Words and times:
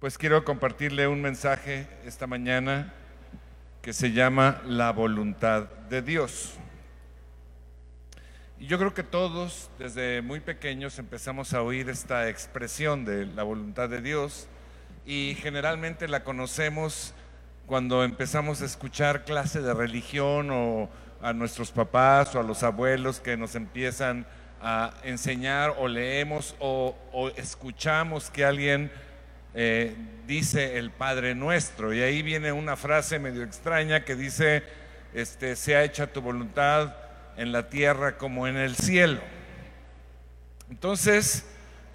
Pues 0.00 0.16
quiero 0.16 0.46
compartirle 0.46 1.06
un 1.08 1.20
mensaje 1.20 1.86
esta 2.06 2.26
mañana 2.26 2.94
que 3.82 3.92
se 3.92 4.12
llama 4.12 4.62
La 4.64 4.92
voluntad 4.92 5.64
de 5.90 6.00
Dios. 6.00 6.54
Y 8.58 8.66
yo 8.66 8.78
creo 8.78 8.94
que 8.94 9.02
todos 9.02 9.70
desde 9.78 10.22
muy 10.22 10.40
pequeños 10.40 10.98
empezamos 10.98 11.52
a 11.52 11.60
oír 11.60 11.90
esta 11.90 12.30
expresión 12.30 13.04
de 13.04 13.26
la 13.26 13.42
voluntad 13.42 13.90
de 13.90 14.00
Dios 14.00 14.48
y 15.04 15.36
generalmente 15.38 16.08
la 16.08 16.24
conocemos 16.24 17.12
cuando 17.66 18.02
empezamos 18.02 18.62
a 18.62 18.64
escuchar 18.64 19.26
clase 19.26 19.60
de 19.60 19.74
religión 19.74 20.48
o 20.50 20.88
a 21.20 21.34
nuestros 21.34 21.72
papás 21.72 22.34
o 22.34 22.40
a 22.40 22.42
los 22.42 22.62
abuelos 22.62 23.20
que 23.20 23.36
nos 23.36 23.54
empiezan 23.54 24.26
a 24.62 24.94
enseñar 25.04 25.74
o 25.78 25.88
leemos 25.88 26.56
o, 26.58 26.96
escuchamos 27.36 28.30
que 28.30 28.46
alguien 28.46 28.90
eh, 29.54 29.96
dice 30.26 30.78
el 30.78 30.90
Padre 30.90 31.34
Nuestro. 31.34 31.92
Y 31.92 32.00
ahí 32.00 32.22
viene 32.22 32.52
una 32.52 32.76
frase 32.76 33.18
medio 33.18 33.42
extraña 33.42 34.04
que 34.04 34.16
dice, 34.16 34.62
este, 35.14 35.56
sea 35.56 35.84
hecha 35.84 36.06
tu 36.06 36.20
voluntad 36.20 36.94
en 37.36 37.52
la 37.52 37.68
tierra 37.68 38.16
como 38.16 38.46
en 38.46 38.56
el 38.56 38.76
cielo. 38.76 39.20
Entonces, 40.70 41.44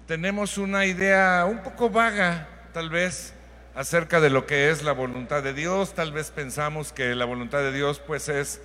tenemos 0.06 0.58
una 0.58 0.86
idea 0.86 1.46
un 1.48 1.62
poco 1.62 1.88
vaga, 1.88 2.48
tal 2.72 2.90
vez, 2.90 3.32
acerca 3.74 4.20
de 4.20 4.30
lo 4.30 4.46
que 4.46 4.70
es 4.70 4.82
la 4.82 4.92
voluntad 4.92 5.42
de 5.42 5.54
Dios. 5.54 5.94
Tal 5.94 6.12
vez 6.12 6.30
pensamos 6.30 6.92
que 6.92 7.14
la 7.14 7.24
voluntad 7.24 7.58
de 7.58 7.72
Dios 7.72 8.00
pues 8.06 8.28
es 8.28 8.60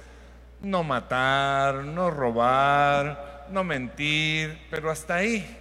no 0.61 0.83
matar, 0.83 1.75
no 1.75 2.11
robar, 2.11 3.47
no 3.51 3.63
mentir, 3.63 4.59
pero 4.69 4.91
hasta 4.91 5.15
ahí. 5.15 5.57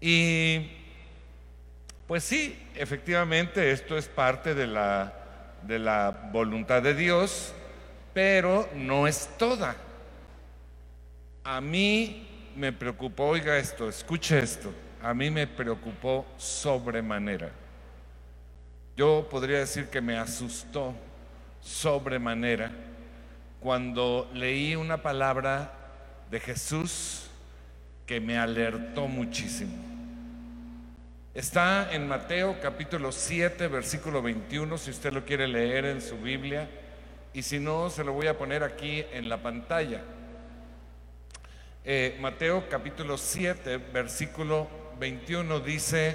Y 0.00 0.79
pues 2.10 2.24
sí, 2.24 2.58
efectivamente 2.74 3.70
esto 3.70 3.96
es 3.96 4.08
parte 4.08 4.52
de 4.52 4.66
la, 4.66 5.12
de 5.62 5.78
la 5.78 6.10
voluntad 6.32 6.82
de 6.82 6.92
Dios, 6.92 7.54
pero 8.12 8.68
no 8.74 9.06
es 9.06 9.30
toda. 9.38 9.76
A 11.44 11.60
mí 11.60 12.50
me 12.56 12.72
preocupó, 12.72 13.28
oiga 13.28 13.56
esto, 13.58 13.88
escuche 13.88 14.40
esto, 14.40 14.74
a 15.00 15.14
mí 15.14 15.30
me 15.30 15.46
preocupó 15.46 16.26
sobremanera. 16.36 17.50
Yo 18.96 19.28
podría 19.30 19.60
decir 19.60 19.86
que 19.86 20.00
me 20.00 20.18
asustó 20.18 20.92
sobremanera 21.60 22.72
cuando 23.60 24.28
leí 24.34 24.74
una 24.74 25.00
palabra 25.00 25.70
de 26.28 26.40
Jesús 26.40 27.30
que 28.04 28.18
me 28.18 28.36
alertó 28.36 29.06
muchísimo. 29.06 29.89
Está 31.40 31.94
en 31.94 32.06
Mateo 32.06 32.58
capítulo 32.60 33.10
7, 33.10 33.66
versículo 33.68 34.20
21, 34.20 34.76
si 34.76 34.90
usted 34.90 35.10
lo 35.10 35.24
quiere 35.24 35.48
leer 35.48 35.86
en 35.86 36.02
su 36.02 36.18
Biblia, 36.18 36.68
y 37.32 37.40
si 37.40 37.58
no, 37.58 37.88
se 37.88 38.04
lo 38.04 38.12
voy 38.12 38.26
a 38.26 38.36
poner 38.36 38.62
aquí 38.62 39.02
en 39.10 39.30
la 39.30 39.42
pantalla. 39.42 40.02
Eh, 41.82 42.18
Mateo 42.20 42.68
capítulo 42.68 43.16
7, 43.16 43.78
versículo 43.78 44.68
21 44.98 45.60
dice, 45.60 46.14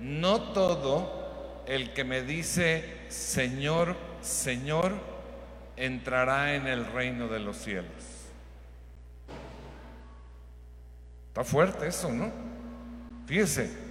no 0.00 0.40
todo 0.54 1.62
el 1.66 1.92
que 1.92 2.04
me 2.04 2.22
dice, 2.22 2.82
Señor, 3.08 3.94
Señor, 4.22 4.94
entrará 5.76 6.54
en 6.54 6.66
el 6.66 6.86
reino 6.86 7.28
de 7.28 7.40
los 7.40 7.58
cielos. 7.58 7.92
Está 11.28 11.44
fuerte 11.44 11.88
eso, 11.88 12.10
¿no? 12.10 12.32
Fíjese, 13.26 13.85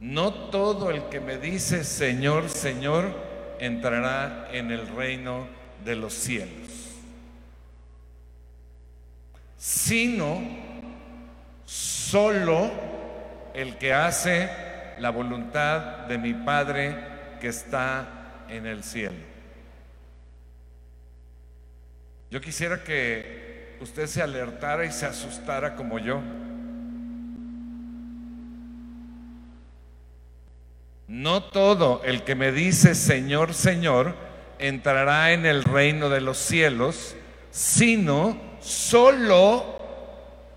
no 0.00 0.32
todo 0.50 0.90
el 0.90 1.08
que 1.08 1.20
me 1.20 1.38
dice, 1.38 1.84
Señor, 1.84 2.48
Señor, 2.48 3.12
entrará 3.58 4.48
en 4.52 4.70
el 4.70 4.86
reino 4.88 5.46
de 5.84 5.96
los 5.96 6.12
cielos, 6.12 6.68
sino 9.56 10.40
solo 11.64 12.70
el 13.54 13.76
que 13.78 13.92
hace 13.92 14.50
la 14.98 15.10
voluntad 15.10 16.06
de 16.06 16.18
mi 16.18 16.34
Padre 16.34 16.96
que 17.40 17.48
está 17.48 18.44
en 18.48 18.66
el 18.66 18.82
cielo. 18.84 19.36
Yo 22.30 22.40
quisiera 22.40 22.82
que 22.82 23.76
usted 23.80 24.06
se 24.06 24.22
alertara 24.22 24.84
y 24.84 24.92
se 24.92 25.06
asustara 25.06 25.74
como 25.74 25.98
yo. 25.98 26.20
No 31.08 31.44
todo 31.44 32.02
el 32.04 32.24
que 32.24 32.34
me 32.34 32.50
dice 32.50 32.94
Señor, 32.94 33.54
Señor, 33.54 34.14
entrará 34.58 35.32
en 35.32 35.46
el 35.46 35.62
reino 35.62 36.08
de 36.08 36.20
los 36.20 36.36
cielos, 36.38 37.14
sino 37.50 38.40
solo, 38.60 39.78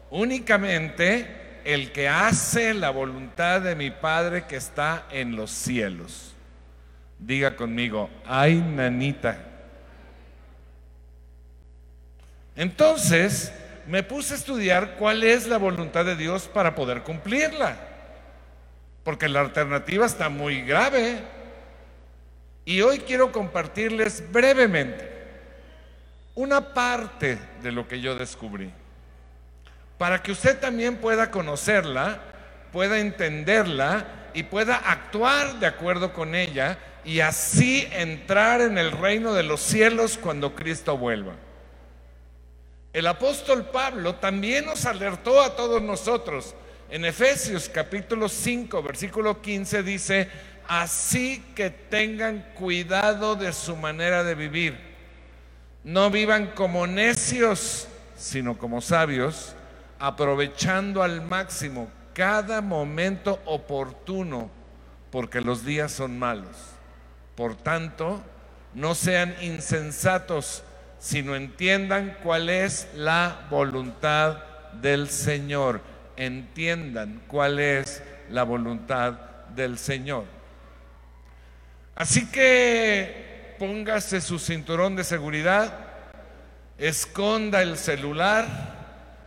únicamente, 0.10 1.62
el 1.66 1.92
que 1.92 2.08
hace 2.08 2.74
la 2.74 2.90
voluntad 2.90 3.62
de 3.62 3.76
mi 3.76 3.92
Padre 3.92 4.46
que 4.48 4.56
está 4.56 5.06
en 5.12 5.36
los 5.36 5.52
cielos. 5.52 6.34
Diga 7.20 7.56
conmigo, 7.56 8.10
ay 8.26 8.56
nanita. 8.56 9.38
Entonces 12.56 13.54
me 13.88 14.04
puse 14.04 14.34
a 14.34 14.38
estudiar 14.38 14.96
cuál 14.98 15.24
es 15.24 15.48
la 15.48 15.58
voluntad 15.58 16.06
de 16.06 16.16
Dios 16.16 16.50
para 16.52 16.74
poder 16.74 17.04
cumplirla. 17.04 17.89
Porque 19.04 19.28
la 19.28 19.42
alternativa 19.42 20.06
está 20.06 20.30
muy 20.30 20.62
grave. 20.62 21.20
Y 22.66 22.82
hoy 22.82 23.00
quiero 23.00 23.32
compartirles 23.32 24.32
brevemente 24.32 25.10
una 26.36 26.74
parte 26.74 27.38
de 27.62 27.72
lo 27.72 27.88
que 27.88 28.00
yo 28.00 28.16
descubrí 28.16 28.72
para 30.00 30.24
que 30.24 30.32
usted 30.32 30.58
también 30.58 30.96
pueda 30.96 31.30
conocerla, 31.30 32.22
pueda 32.72 33.00
entenderla 33.00 34.06
y 34.34 34.44
pueda 34.44 34.78
actuar 34.78 35.60
de 35.60 35.68
acuerdo 35.68 36.14
con 36.14 36.36
ella 36.36 36.80
y 37.04 37.20
así 37.20 37.86
entrar 37.92 38.62
en 38.62 38.78
el 38.78 38.94
reino 38.94 39.34
de 39.34 39.44
los 39.44 39.60
cielos 39.60 40.18
cuando 40.18 40.56
Cristo 40.56 40.98
vuelva. 40.98 41.34
El 42.94 43.08
apóstol 43.08 43.66
Pablo 43.66 44.16
también 44.16 44.66
nos 44.66 44.86
alertó 44.86 45.42
a 45.42 45.58
todos 45.58 45.82
nosotros. 45.82 46.56
En 46.92 47.06
Efesios 47.06 47.70
capítulo 47.70 48.28
5, 48.28 48.82
versículo 48.82 49.44
15 49.44 49.84
dice, 49.84 50.28
así 50.68 51.44
que 51.54 51.70
tengan 51.70 52.44
cuidado 52.56 53.36
de 53.36 53.54
su 53.54 53.76
manera 53.76 54.24
de 54.24 54.34
vivir. 54.34 54.76
No 55.84 56.10
vivan 56.10 56.48
como 56.56 56.88
necios, 56.88 57.88
sino 58.18 58.58
como 58.58 58.82
sabios 58.82 59.56
aprovechando 60.00 61.04
al 61.04 61.22
máximo 61.22 61.90
cada 62.14 62.62
momento 62.62 63.40
oportuno, 63.46 64.50
porque 65.12 65.42
los 65.42 65.64
días 65.64 65.92
son 65.92 66.18
malos. 66.18 66.58
Por 67.36 67.56
tanto, 67.56 68.20
no 68.74 68.96
sean 68.96 69.36
insensatos, 69.42 70.64
sino 70.98 71.36
entiendan 71.36 72.18
cuál 72.24 72.50
es 72.50 72.88
la 72.96 73.46
voluntad 73.52 74.38
del 74.82 75.08
Señor. 75.08 75.82
Entiendan 76.20 77.22
cuál 77.30 77.60
es 77.60 78.04
la 78.30 78.44
voluntad 78.44 79.14
del 79.56 79.78
Señor. 79.78 80.26
Así 81.96 82.30
que 82.30 83.56
póngase 83.58 84.20
su 84.20 84.38
cinturón 84.38 84.98
de 84.98 85.06
seguridad, 85.06 85.74
esconda 86.78 87.62
el 87.62 87.78
celular, 87.78 88.46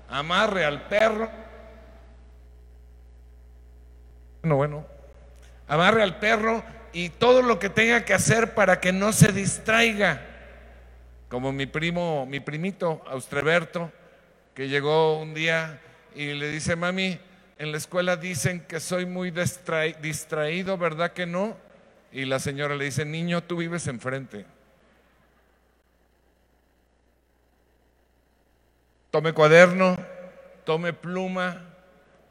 amarre 0.06 0.66
al 0.66 0.82
perro. 0.82 1.30
Bueno, 4.42 4.56
bueno, 4.56 4.86
amarre 5.68 6.02
al 6.02 6.18
perro 6.18 6.62
y 6.92 7.08
todo 7.08 7.40
lo 7.40 7.58
que 7.58 7.70
tenga 7.70 8.04
que 8.04 8.12
hacer 8.12 8.52
para 8.52 8.80
que 8.80 8.92
no 8.92 9.14
se 9.14 9.32
distraiga. 9.32 10.20
Como 11.30 11.52
mi 11.52 11.64
primo, 11.64 12.26
mi 12.26 12.40
primito 12.40 13.02
Austreberto, 13.06 13.90
que 14.52 14.68
llegó 14.68 15.18
un 15.18 15.32
día 15.32 15.80
y 16.14 16.32
le 16.34 16.50
dice, 16.50 16.76
mami, 16.76 17.18
en 17.58 17.72
la 17.72 17.78
escuela 17.78 18.16
dicen 18.16 18.60
que 18.60 18.80
soy 18.80 19.06
muy 19.06 19.30
distraído, 19.30 20.78
¿verdad 20.78 21.12
que 21.12 21.26
no? 21.26 21.56
Y 22.12 22.24
la 22.24 22.38
señora 22.38 22.74
le 22.76 22.84
dice, 22.84 23.04
niño, 23.04 23.42
tú 23.42 23.56
vives 23.56 23.86
enfrente. 23.86 24.44
Tome 29.10 29.32
cuaderno, 29.32 29.96
tome 30.64 30.92
pluma 30.92 31.62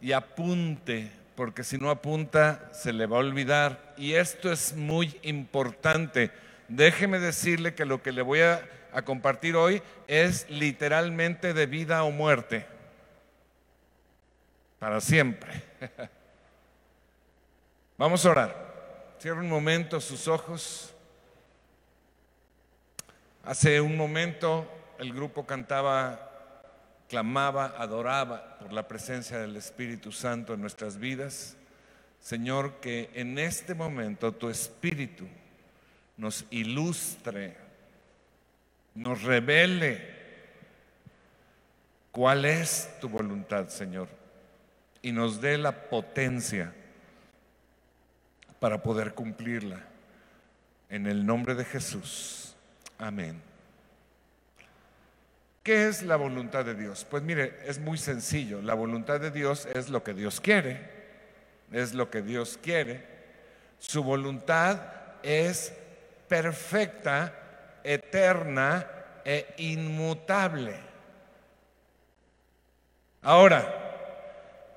y 0.02 0.14
apunte, 0.14 1.12
porque 1.36 1.64
si 1.64 1.78
no 1.78 1.90
apunta 1.90 2.70
se 2.74 2.92
le 2.92 3.06
va 3.06 3.18
a 3.18 3.20
olvidar. 3.20 3.94
Y 3.98 4.14
esto 4.14 4.52
es 4.52 4.76
muy 4.76 5.16
importante. 5.22 6.32
Déjeme 6.68 7.20
decirle 7.20 7.76
que 7.76 7.86
lo 7.86 8.02
que 8.02 8.12
le 8.12 8.22
voy 8.22 8.42
a, 8.42 8.68
compartir 9.06 9.56
hoy 9.56 9.82
es 10.08 10.50
literalmente 10.50 11.54
de 11.54 11.66
vida 11.66 12.04
o 12.04 12.12
muerte. 12.12 12.66
Para 14.82 15.00
siempre. 15.00 15.62
Vamos 18.00 18.26
a 18.26 18.32
orar. 18.32 19.16
Cierra 19.20 19.40
un 19.40 19.48
momento 19.48 20.02
sus 20.02 20.28
ojos. 20.28 20.92
Hace 23.44 23.80
un 23.80 23.96
momento 23.96 24.68
el 24.98 25.14
grupo 25.14 25.46
cantaba, 25.46 26.32
clamaba, 27.08 27.76
adoraba 27.78 28.58
por 28.58 28.74
la 28.74 28.88
presencia 28.88 29.38
del 29.38 29.56
Espíritu 29.56 30.12
Santo 30.12 30.56
en 30.56 30.62
nuestras 30.62 30.98
vidas. 30.98 31.56
Señor, 32.20 32.80
que 32.82 33.12
en 33.14 33.38
este 33.38 33.76
momento 33.76 34.32
tu 34.32 34.50
Espíritu 34.50 35.28
nos 36.18 36.44
ilustre, 36.50 37.56
nos 38.96 39.22
revele 39.22 40.10
cuál 42.12 42.46
es 42.46 42.90
tu 43.00 43.10
voluntad, 43.10 43.68
Señor, 43.68 44.21
y 45.02 45.12
nos 45.12 45.42
dé 45.42 45.58
la 45.58 45.90
potencia 45.90 46.74
para 48.60 48.82
poder 48.82 49.14
cumplirla. 49.14 49.80
En 50.90 51.08
el 51.08 51.26
nombre 51.26 51.56
de 51.56 51.66
Jesús. 51.66 52.56
Amén. 52.98 53.42
¿Qué 55.64 55.88
es 55.88 56.04
la 56.04 56.16
voluntad 56.16 56.66
de 56.66 56.76
Dios? 56.76 57.06
Pues 57.10 57.24
mire, 57.24 57.60
es 57.66 57.80
muy 57.80 57.98
sencillo. 57.98 58.62
La 58.62 58.74
voluntad 58.74 59.20
de 59.20 59.32
Dios 59.32 59.68
es 59.74 59.90
lo 59.90 60.04
que 60.04 60.14
Dios 60.14 60.42
quiere. 60.42 60.90
Es 61.72 61.94
lo 61.94 62.10
que 62.10 62.22
Dios 62.22 62.60
quiere. 62.62 63.06
Su 63.80 64.04
voluntad 64.04 64.80
es 65.24 65.74
perfecta, 66.28 67.34
eterna 67.84 68.88
e 69.24 69.54
inmutable. 69.58 70.76
Ahora, 73.22 73.91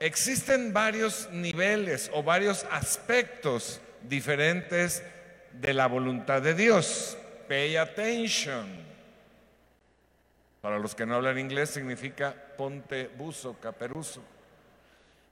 existen 0.04 0.74
varios 0.74 1.30
niveles 1.30 2.10
o 2.12 2.22
varios 2.22 2.66
aspectos 2.70 3.80
diferentes 4.02 5.02
de 5.52 5.72
la 5.72 5.86
voluntad 5.86 6.42
de 6.42 6.52
Dios. 6.52 7.16
Pay 7.48 7.76
attention. 7.76 8.66
Para 10.60 10.78
los 10.78 10.94
que 10.94 11.06
no 11.06 11.14
hablan 11.14 11.38
inglés 11.38 11.70
significa 11.70 12.34
ponte 12.58 13.08
buzo, 13.16 13.58
caperuzo. 13.58 14.22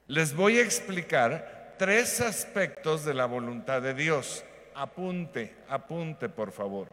Les 0.07 0.35
voy 0.35 0.59
a 0.59 0.63
explicar 0.63 1.75
tres 1.79 2.23
aspectos 2.23 3.05
de 3.05 3.13
la 3.13 3.27
voluntad 3.27 3.83
de 3.83 3.93
Dios. 3.93 4.43
Apunte, 4.75 5.55
apunte 5.69 6.31
por 6.31 6.51
favor. 6.51 6.89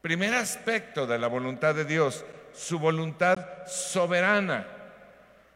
Primer 0.00 0.34
aspecto 0.34 1.06
de 1.06 1.18
la 1.18 1.28
voluntad 1.28 1.74
de 1.74 1.84
Dios, 1.84 2.24
su 2.54 2.78
voluntad 2.78 3.66
soberana. 3.66 4.83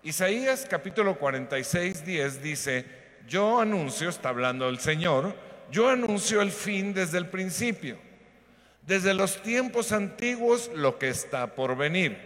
Isaías 0.03 0.67
capítulo 0.69 1.19
46, 1.19 2.05
10 2.05 2.43
dice, 2.43 2.85
yo 3.27 3.61
anuncio, 3.61 4.09
está 4.09 4.31
hablando 4.31 4.69
el 4.69 4.79
Señor, 4.79 5.35
yo 5.71 5.89
anuncio 5.89 6.41
el 6.41 6.51
fin 6.51 6.95
desde 6.95 7.19
el 7.19 7.27
principio 7.29 7.99
desde 8.89 9.13
los 9.13 9.43
tiempos 9.43 9.93
antiguos 9.93 10.71
lo 10.75 10.99
que 10.99 11.11
está 11.11 11.55
por 11.55 11.77
venir. 11.77 12.17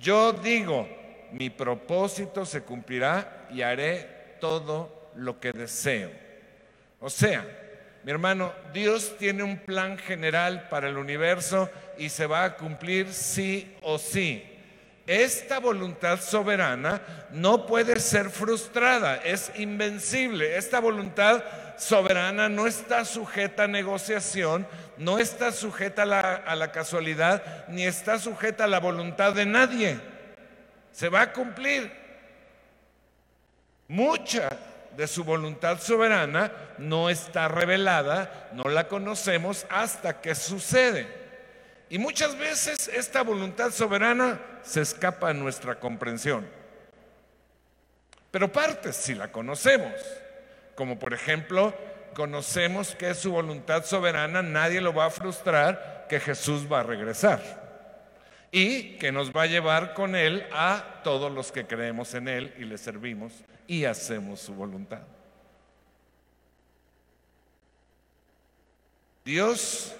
Yo 0.00 0.32
digo, 0.32 0.88
mi 1.32 1.50
propósito 1.50 2.46
se 2.46 2.62
cumplirá 2.62 3.46
y 3.50 3.60
haré 3.60 4.36
todo 4.40 5.10
lo 5.16 5.38
que 5.38 5.52
deseo. 5.52 6.10
O 6.98 7.10
sea, 7.10 7.46
mi 8.04 8.10
hermano, 8.10 8.54
Dios 8.72 9.16
tiene 9.18 9.42
un 9.42 9.58
plan 9.58 9.98
general 9.98 10.66
para 10.70 10.88
el 10.88 10.96
universo 10.96 11.70
y 11.98 12.08
se 12.08 12.26
va 12.26 12.44
a 12.44 12.56
cumplir 12.56 13.12
sí 13.12 13.76
o 13.82 13.98
sí. 13.98 14.51
Esta 15.06 15.58
voluntad 15.58 16.20
soberana 16.20 17.00
no 17.32 17.66
puede 17.66 17.98
ser 17.98 18.30
frustrada, 18.30 19.16
es 19.16 19.50
invencible. 19.56 20.56
Esta 20.56 20.78
voluntad 20.78 21.42
soberana 21.76 22.48
no 22.48 22.68
está 22.68 23.04
sujeta 23.04 23.64
a 23.64 23.68
negociación, 23.68 24.66
no 24.98 25.18
está 25.18 25.50
sujeta 25.50 26.02
a 26.02 26.54
la, 26.54 26.72
casualidad, 26.72 27.66
ni 27.66 27.84
está 27.84 28.18
sujeta 28.18 28.64
a 28.64 28.68
la 28.68 28.78
voluntad 28.78 29.32
de 29.32 29.44
nadie. 29.44 29.98
Se 30.92 31.08
va 31.08 31.22
a 31.22 31.32
cumplir. 31.32 31.90
Mucha 33.88 34.50
de 34.96 35.08
su 35.08 35.24
voluntad 35.24 35.80
soberana 35.80 36.52
no 36.78 37.10
está 37.10 37.48
revelada, 37.48 38.50
no 38.52 38.70
la 38.70 38.86
conocemos 38.86 39.66
hasta 39.68 40.20
que 40.20 40.36
sucede. 40.36 41.21
Y 41.92 41.98
muchas 41.98 42.38
veces 42.38 42.88
esta 42.88 43.22
voluntad 43.22 43.70
soberana 43.70 44.40
se 44.62 44.80
escapa 44.80 45.28
a 45.28 45.34
nuestra 45.34 45.78
comprensión. 45.78 46.48
Pero 48.30 48.50
partes 48.50 48.96
si 48.96 49.14
la 49.14 49.30
conocemos, 49.30 49.92
como 50.74 50.98
por 50.98 51.12
ejemplo 51.12 51.74
conocemos 52.14 52.94
que 52.94 53.10
es 53.10 53.18
su 53.18 53.32
voluntad 53.32 53.84
soberana, 53.84 54.40
nadie 54.40 54.80
lo 54.80 54.94
va 54.94 55.04
a 55.04 55.10
frustrar, 55.10 56.06
que 56.08 56.18
Jesús 56.18 56.66
va 56.72 56.80
a 56.80 56.82
regresar 56.82 57.42
y 58.50 58.96
que 58.96 59.12
nos 59.12 59.30
va 59.30 59.42
a 59.42 59.46
llevar 59.46 59.92
con 59.92 60.16
Él 60.16 60.46
a 60.50 61.02
todos 61.04 61.30
los 61.30 61.52
que 61.52 61.66
creemos 61.66 62.14
en 62.14 62.26
Él 62.26 62.54
y 62.56 62.64
le 62.64 62.78
servimos 62.78 63.34
y 63.66 63.84
hacemos 63.84 64.40
su 64.40 64.54
voluntad. 64.54 65.02
Dios 69.26 69.94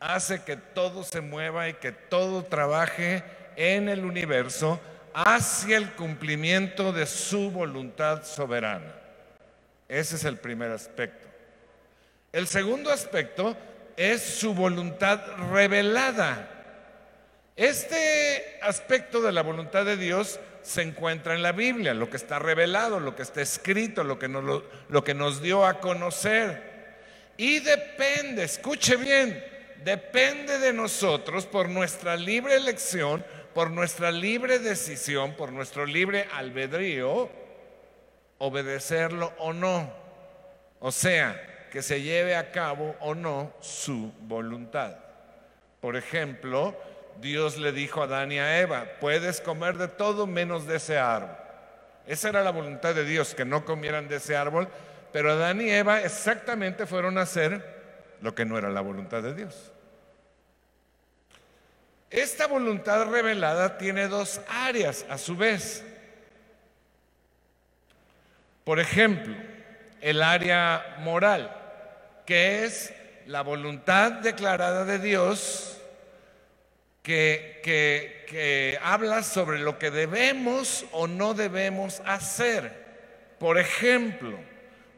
hace 0.00 0.42
que 0.42 0.56
todo 0.56 1.04
se 1.04 1.20
mueva 1.20 1.68
y 1.68 1.74
que 1.74 1.92
todo 1.92 2.44
trabaje 2.44 3.22
en 3.56 3.88
el 3.88 4.04
universo 4.04 4.80
hacia 5.14 5.76
el 5.76 5.92
cumplimiento 5.92 6.92
de 6.92 7.06
su 7.06 7.50
voluntad 7.50 8.24
soberana. 8.24 8.94
Ese 9.88 10.16
es 10.16 10.24
el 10.24 10.36
primer 10.36 10.70
aspecto. 10.70 11.26
El 12.32 12.46
segundo 12.46 12.92
aspecto 12.92 13.56
es 13.96 14.22
su 14.22 14.54
voluntad 14.54 15.20
revelada. 15.50 16.48
Este 17.56 18.58
aspecto 18.62 19.20
de 19.20 19.32
la 19.32 19.42
voluntad 19.42 19.84
de 19.84 19.96
Dios 19.96 20.38
se 20.62 20.82
encuentra 20.82 21.34
en 21.34 21.42
la 21.42 21.52
Biblia, 21.52 21.94
lo 21.94 22.10
que 22.10 22.16
está 22.16 22.38
revelado, 22.38 23.00
lo 23.00 23.16
que 23.16 23.22
está 23.22 23.40
escrito, 23.40 24.04
lo 24.04 24.18
que 24.18 24.28
nos, 24.28 25.42
dio 25.42 25.66
a 25.66 25.80
conocer. 25.80 26.62
Y 27.36 27.60
depende, 27.60 28.44
escuche 28.44 28.96
bien, 28.96 29.42
depende 29.84 30.58
de 30.58 30.72
nosotros 30.72 31.46
por 31.46 31.68
nuestra 31.68 32.16
libre 32.16 32.56
elección, 32.56 33.24
por 33.54 33.70
nuestra 33.70 34.10
libre 34.10 34.58
decisión, 34.58 35.34
por 35.34 35.52
nuestro 35.52 35.86
libre 35.86 36.28
albedrío, 36.32 37.28
obedecerlo 38.38 39.32
o 39.38 39.52
no. 39.52 39.92
O 40.80 40.92
sea, 40.92 41.66
que 41.70 41.82
se 41.82 42.02
lleve 42.02 42.36
a 42.36 42.50
cabo 42.50 42.94
o 43.00 43.14
no 43.14 43.52
su 43.60 44.12
voluntad. 44.20 44.96
Por 45.80 45.96
ejemplo, 45.96 46.76
Dios 47.20 47.58
le 47.58 47.72
dijo 47.72 48.00
a 48.00 48.04
Adán 48.04 48.32
y 48.32 48.38
a 48.38 48.60
Eva, 48.60 48.86
puedes 49.00 49.40
comer 49.40 49.76
de 49.76 49.88
todo 49.88 50.26
menos 50.26 50.66
de 50.66 50.76
ese 50.76 50.98
árbol. 50.98 51.36
Esa 52.06 52.30
era 52.30 52.42
la 52.42 52.52
voluntad 52.52 52.94
de 52.94 53.04
Dios, 53.04 53.34
que 53.34 53.44
no 53.44 53.64
comieran 53.64 54.08
de 54.08 54.16
ese 54.16 54.36
árbol, 54.36 54.68
pero 55.12 55.32
Adán 55.32 55.60
y 55.60 55.70
Eva 55.70 56.00
exactamente 56.00 56.86
fueron 56.86 57.18
a 57.18 57.22
hacer 57.22 57.77
lo 58.20 58.34
que 58.34 58.44
no 58.44 58.58
era 58.58 58.70
la 58.70 58.80
voluntad 58.80 59.22
de 59.22 59.34
Dios. 59.34 59.72
Esta 62.10 62.46
voluntad 62.46 63.10
revelada 63.10 63.76
tiene 63.78 64.08
dos 64.08 64.40
áreas 64.48 65.04
a 65.10 65.18
su 65.18 65.36
vez. 65.36 65.84
Por 68.64 68.80
ejemplo, 68.80 69.34
el 70.00 70.22
área 70.22 70.96
moral 71.00 71.54
que 72.28 72.64
es 72.64 72.92
la 73.26 73.40
voluntad 73.40 74.12
declarada 74.12 74.84
de 74.84 74.98
Dios 74.98 75.78
que, 77.02 77.62
que, 77.62 78.78
habla 78.82 79.22
sobre 79.22 79.60
lo 79.60 79.78
que 79.78 79.90
debemos 79.90 80.84
o 80.92 81.06
no 81.06 81.32
debemos 81.32 82.02
hacer. 82.04 82.84
Por 83.38 83.58
ejemplo, 83.58 84.38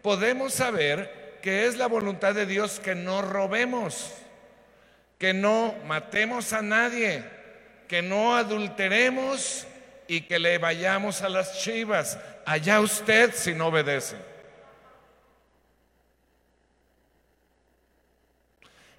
podemos 0.02 0.54
saber 0.54 1.19
que 1.42 1.66
es 1.66 1.76
la 1.76 1.86
voluntad 1.86 2.34
de 2.34 2.46
Dios 2.46 2.80
que 2.80 2.94
no 2.94 3.22
robemos, 3.22 4.12
que 5.18 5.32
no 5.32 5.74
matemos 5.86 6.52
a 6.52 6.62
nadie, 6.62 7.24
que 7.88 8.02
no 8.02 8.36
adulteremos 8.36 9.66
y 10.06 10.22
que 10.22 10.38
le 10.38 10.58
vayamos 10.58 11.22
a 11.22 11.28
las 11.28 11.60
chivas. 11.62 12.18
Allá 12.44 12.80
usted 12.80 13.32
si 13.34 13.54
no 13.54 13.68
obedece. 13.68 14.16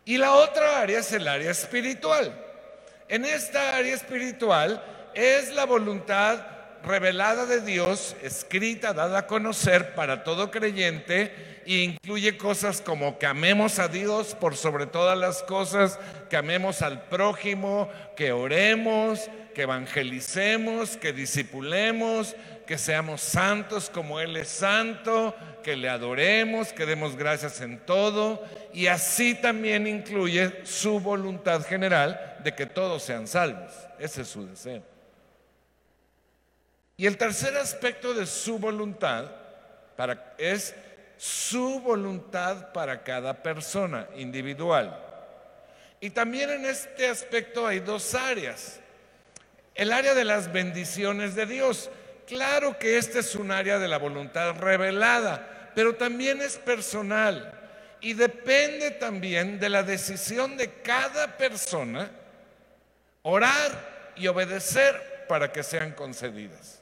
Y 0.05 0.17
la 0.17 0.33
otra 0.33 0.81
área 0.81 0.99
es 0.99 1.11
el 1.11 1.27
área 1.27 1.51
espiritual. 1.51 2.33
En 3.07 3.25
esta 3.25 3.75
área 3.75 3.93
espiritual 3.93 4.83
es 5.13 5.53
la 5.53 5.65
voluntad 5.65 6.45
revelada 6.83 7.45
de 7.45 7.61
Dios, 7.61 8.15
escrita, 8.21 8.93
dada 8.93 9.19
a 9.19 9.27
conocer 9.27 9.93
para 9.93 10.23
todo 10.23 10.49
creyente, 10.49 11.50
incluye 11.65 12.37
cosas 12.37 12.81
como 12.81 13.17
que 13.17 13.25
amemos 13.25 13.79
a 13.79 13.87
Dios 13.87 14.35
por 14.35 14.55
sobre 14.55 14.85
todas 14.85 15.17
las 15.17 15.43
cosas, 15.43 15.99
que 16.29 16.37
amemos 16.37 16.81
al 16.81 17.03
prójimo, 17.03 17.89
que 18.15 18.31
oremos, 18.31 19.29
que 19.53 19.63
evangelicemos, 19.63 20.97
que 20.97 21.13
disipulemos, 21.13 22.35
que 22.65 22.77
seamos 22.77 23.21
santos 23.21 23.89
como 23.89 24.19
Él 24.19 24.37
es 24.37 24.47
santo, 24.47 25.35
que 25.63 25.75
le 25.75 25.89
adoremos, 25.89 26.73
que 26.73 26.85
demos 26.85 27.15
gracias 27.15 27.61
en 27.61 27.79
todo. 27.85 28.43
Y 28.73 28.87
así 28.87 29.35
también 29.35 29.87
incluye 29.87 30.65
su 30.65 30.99
voluntad 30.99 31.65
general 31.65 32.37
de 32.43 32.55
que 32.55 32.65
todos 32.65 33.03
sean 33.03 33.27
salvos. 33.27 33.71
Ese 33.99 34.21
es 34.21 34.27
su 34.27 34.47
deseo. 34.47 34.83
Y 36.97 37.07
el 37.07 37.17
tercer 37.17 37.57
aspecto 37.57 38.13
de 38.13 38.25
su 38.25 38.59
voluntad 38.59 39.25
para, 39.95 40.35
es 40.37 40.75
su 41.21 41.79
voluntad 41.81 42.71
para 42.71 43.03
cada 43.03 43.43
persona 43.43 44.07
individual. 44.15 44.99
Y 45.99 46.09
también 46.09 46.49
en 46.49 46.65
este 46.65 47.07
aspecto 47.07 47.67
hay 47.67 47.79
dos 47.79 48.15
áreas. 48.15 48.79
El 49.75 49.91
área 49.91 50.15
de 50.15 50.25
las 50.25 50.51
bendiciones 50.51 51.35
de 51.35 51.45
Dios. 51.45 51.91
Claro 52.25 52.79
que 52.79 52.97
este 52.97 53.19
es 53.19 53.35
un 53.35 53.51
área 53.51 53.77
de 53.77 53.87
la 53.87 53.99
voluntad 53.99 54.55
revelada, 54.55 55.71
pero 55.75 55.93
también 55.93 56.41
es 56.41 56.57
personal 56.57 57.53
y 58.01 58.13
depende 58.13 58.89
también 58.89 59.59
de 59.59 59.69
la 59.69 59.83
decisión 59.83 60.57
de 60.57 60.81
cada 60.81 61.37
persona 61.37 62.09
orar 63.21 64.13
y 64.15 64.25
obedecer 64.25 65.27
para 65.29 65.51
que 65.51 65.61
sean 65.61 65.91
concedidas. 65.91 66.81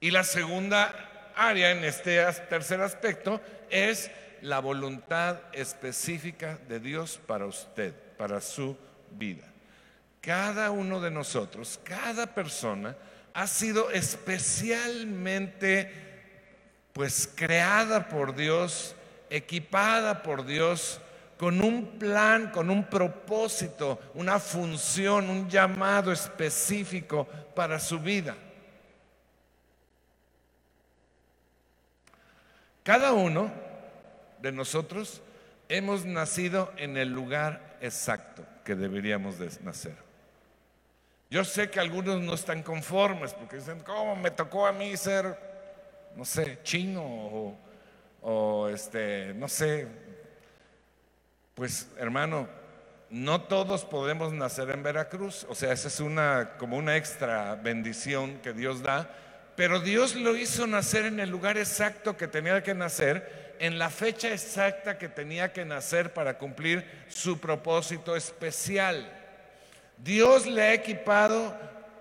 Y 0.00 0.10
la 0.10 0.22
segunda 0.22 1.09
área 1.40 1.70
en 1.70 1.84
este 1.84 2.22
tercer 2.50 2.82
aspecto 2.82 3.40
es 3.70 4.10
la 4.42 4.60
voluntad 4.60 5.38
específica 5.52 6.58
de 6.68 6.80
Dios 6.80 7.18
para 7.26 7.46
usted, 7.46 7.94
para 8.18 8.42
su 8.42 8.76
vida. 9.12 9.46
Cada 10.20 10.70
uno 10.70 11.00
de 11.00 11.10
nosotros, 11.10 11.80
cada 11.82 12.34
persona 12.34 12.94
ha 13.32 13.46
sido 13.46 13.90
especialmente 13.90 15.90
pues 16.92 17.26
creada 17.34 18.06
por 18.08 18.36
Dios, 18.36 18.94
equipada 19.30 20.22
por 20.22 20.44
Dios 20.44 21.00
con 21.38 21.62
un 21.62 21.98
plan, 21.98 22.50
con 22.50 22.68
un 22.68 22.84
propósito, 22.84 23.98
una 24.12 24.38
función, 24.38 25.30
un 25.30 25.48
llamado 25.48 26.12
específico 26.12 27.26
para 27.54 27.78
su 27.78 27.98
vida. 27.98 28.36
Cada 32.82 33.12
uno 33.12 33.50
de 34.40 34.52
nosotros 34.52 35.22
hemos 35.68 36.04
nacido 36.04 36.72
en 36.76 36.96
el 36.96 37.10
lugar 37.10 37.76
exacto 37.80 38.44
que 38.64 38.74
deberíamos 38.74 39.38
de 39.38 39.50
nacer. 39.62 39.96
Yo 41.30 41.44
sé 41.44 41.70
que 41.70 41.78
algunos 41.78 42.20
no 42.20 42.34
están 42.34 42.62
conformes 42.62 43.34
porque 43.34 43.56
dicen, 43.56 43.80
¿cómo 43.80 44.16
me 44.16 44.32
tocó 44.32 44.66
a 44.66 44.72
mí 44.72 44.96
ser, 44.96 45.38
no 46.16 46.24
sé, 46.24 46.58
chino 46.64 47.56
o, 48.20 48.68
este, 48.68 49.32
no 49.34 49.46
sé? 49.46 49.86
Pues 51.54 51.88
hermano, 51.98 52.48
no 53.10 53.42
todos 53.42 53.84
podemos 53.84 54.32
nacer 54.32 54.70
en 54.70 54.82
Veracruz, 54.82 55.46
o 55.48 55.54
sea, 55.54 55.72
esa 55.72 55.86
es 55.86 56.00
una 56.00 56.56
como 56.58 56.76
una 56.76 56.96
extra 56.96 57.54
bendición 57.54 58.38
que 58.38 58.52
Dios 58.52 58.82
da, 58.82 59.10
pero 59.60 59.78
Dios 59.78 60.14
lo 60.14 60.38
hizo 60.38 60.66
nacer 60.66 61.04
en 61.04 61.20
el 61.20 61.28
lugar 61.28 61.58
exacto 61.58 62.16
que 62.16 62.26
tenía 62.26 62.62
que 62.62 62.72
nacer, 62.72 63.56
en 63.58 63.78
la 63.78 63.90
fecha 63.90 64.32
exacta 64.32 64.96
que 64.96 65.10
tenía 65.10 65.52
que 65.52 65.66
nacer 65.66 66.14
para 66.14 66.38
cumplir 66.38 66.82
su 67.10 67.38
propósito 67.38 68.16
especial. 68.16 69.12
Dios 69.98 70.46
le 70.46 70.62
ha 70.62 70.72
equipado 70.72 71.54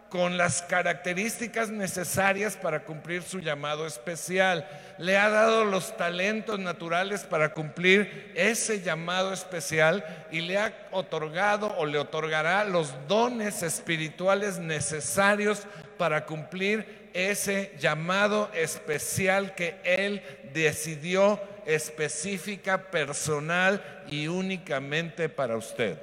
con 0.10 0.38
las 0.38 0.62
características 0.62 1.70
necesarias 1.70 2.56
para 2.56 2.84
cumplir 2.86 3.24
su 3.24 3.40
llamado 3.40 3.86
especial. 3.86 4.66
Le 4.98 5.18
ha 5.18 5.30
dado 5.30 5.66
los 5.66 5.98
talentos 5.98 6.60
naturales 6.60 7.24
para 7.24 7.54
cumplir 7.54 8.32
ese 8.36 8.82
llamado 8.82 9.34
especial 9.34 10.06
y 10.32 10.40
le 10.42 10.58
ha 10.58 10.74
otorgado 10.92 11.76
o 11.78 11.86
le 11.86 12.00
otorgará 12.00 12.64
los 12.64 12.94
dones 13.10 13.64
espirituales 13.64 14.60
necesarios 14.60 15.68
para 15.98 16.26
cumplir 16.26 16.99
ese 17.14 17.74
llamado 17.80 18.50
especial 18.54 19.56
que 19.56 19.80
Él 19.84 20.22
decidió 20.54 21.42
específica, 21.66 22.90
personal 22.92 24.04
y 24.10 24.28
únicamente 24.28 25.30
para 25.30 25.58
usted. 25.58 26.00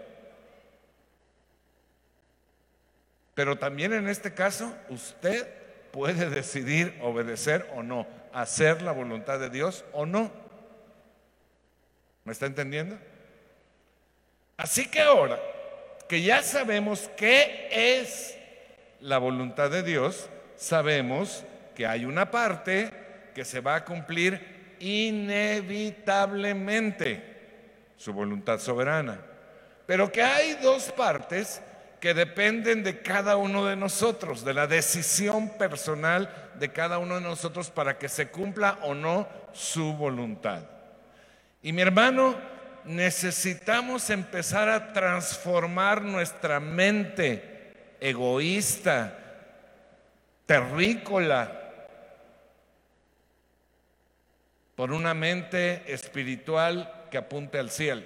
Pero 3.35 3.57
también 3.57 3.93
en 3.93 4.09
este 4.09 4.33
caso 4.33 4.75
usted 4.89 5.47
puede 5.91 6.31
decidir 6.31 6.99
obedecer 7.03 7.71
o 7.75 7.83
no, 7.83 8.07
hacer 8.33 8.83
la 8.83 8.93
voluntad 8.93 9.39
de 9.39 9.51
Dios 9.51 9.85
o 9.93 10.07
no. 10.07 10.31
¿Me 12.25 12.33
está 12.33 12.47
entendiendo? 12.47 12.99
Así 14.57 14.89
que 14.89 15.01
ahora 15.01 15.39
que 16.09 16.23
ya 16.23 16.43
sabemos 16.43 17.11
qué 17.17 17.69
es 17.71 18.37
la 19.01 19.19
voluntad 19.19 19.71
de 19.71 19.83
Dios, 19.83 20.31
sabemos 20.57 21.45
que 21.75 21.87
hay 21.87 22.05
una 22.05 22.31
parte 22.31 22.93
que 23.35 23.45
se 23.45 23.61
va 23.61 23.77
a 23.77 23.85
cumplir 23.85 24.77
inevitablemente, 24.81 27.37
su 27.97 28.13
voluntad 28.13 28.59
soberana, 28.59 29.21
pero 29.87 30.11
que 30.11 30.23
hay 30.23 30.55
dos 30.55 30.91
partes 30.93 31.63
que 32.01 32.15
dependen 32.15 32.83
de 32.83 33.01
cada 33.01 33.37
uno 33.37 33.65
de 33.65 33.77
nosotros, 33.77 34.45
de 34.45 34.55
la 34.55 34.67
decisión 34.67 35.51
personal 35.57 36.51
de 36.59 36.71
cada 36.71 36.99
uno 36.99 37.17
de 37.17 37.23
nosotros 37.23 37.71
para 37.71 37.99
que 37.99 38.09
se 38.09 38.29
cumpla 38.29 38.79
o 38.83 38.95
no 38.95 39.29
su 39.53 39.95
voluntad. 39.95 40.63
Y 41.63 41.73
mi 41.73 41.83
hermano, 41.83 42.37
necesitamos 42.85 44.11
empezar 44.11 44.69
a 44.69 44.93
transformar 44.93 46.03
nuestra 46.03 46.61
mente 46.61 47.97
egoísta, 48.01 49.26
terrícola, 50.47 51.63
por 54.77 54.93
una 54.93 55.15
mente 55.15 55.93
espiritual 55.93 57.07
que 57.11 57.19
apunte 57.19 57.59
al 57.59 57.71
cielo. 57.71 58.03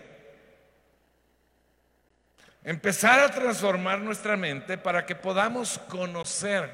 Empezar 2.63 3.21
a 3.21 3.31
transformar 3.31 4.01
nuestra 4.01 4.37
mente 4.37 4.79
para 4.79 5.05
que 5.05 5.15
podamos 5.15 5.79
conocer, 5.89 6.71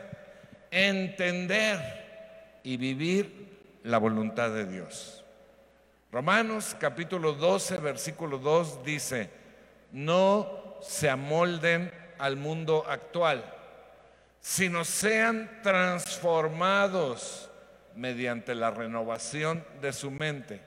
entender 0.70 2.60
y 2.62 2.76
vivir 2.76 3.78
la 3.84 3.98
voluntad 3.98 4.50
de 4.50 4.66
Dios. 4.66 5.24
Romanos 6.12 6.76
capítulo 6.78 7.32
12, 7.32 7.78
versículo 7.78 8.38
2 8.38 8.84
dice, 8.84 9.30
no 9.92 10.76
se 10.82 11.08
amolden 11.08 11.92
al 12.18 12.36
mundo 12.36 12.84
actual, 12.88 13.55
sino 14.46 14.84
sean 14.84 15.50
transformados 15.60 17.50
mediante 17.96 18.54
la 18.54 18.70
renovación 18.70 19.64
de 19.80 19.92
su 19.92 20.12
mente. 20.12 20.60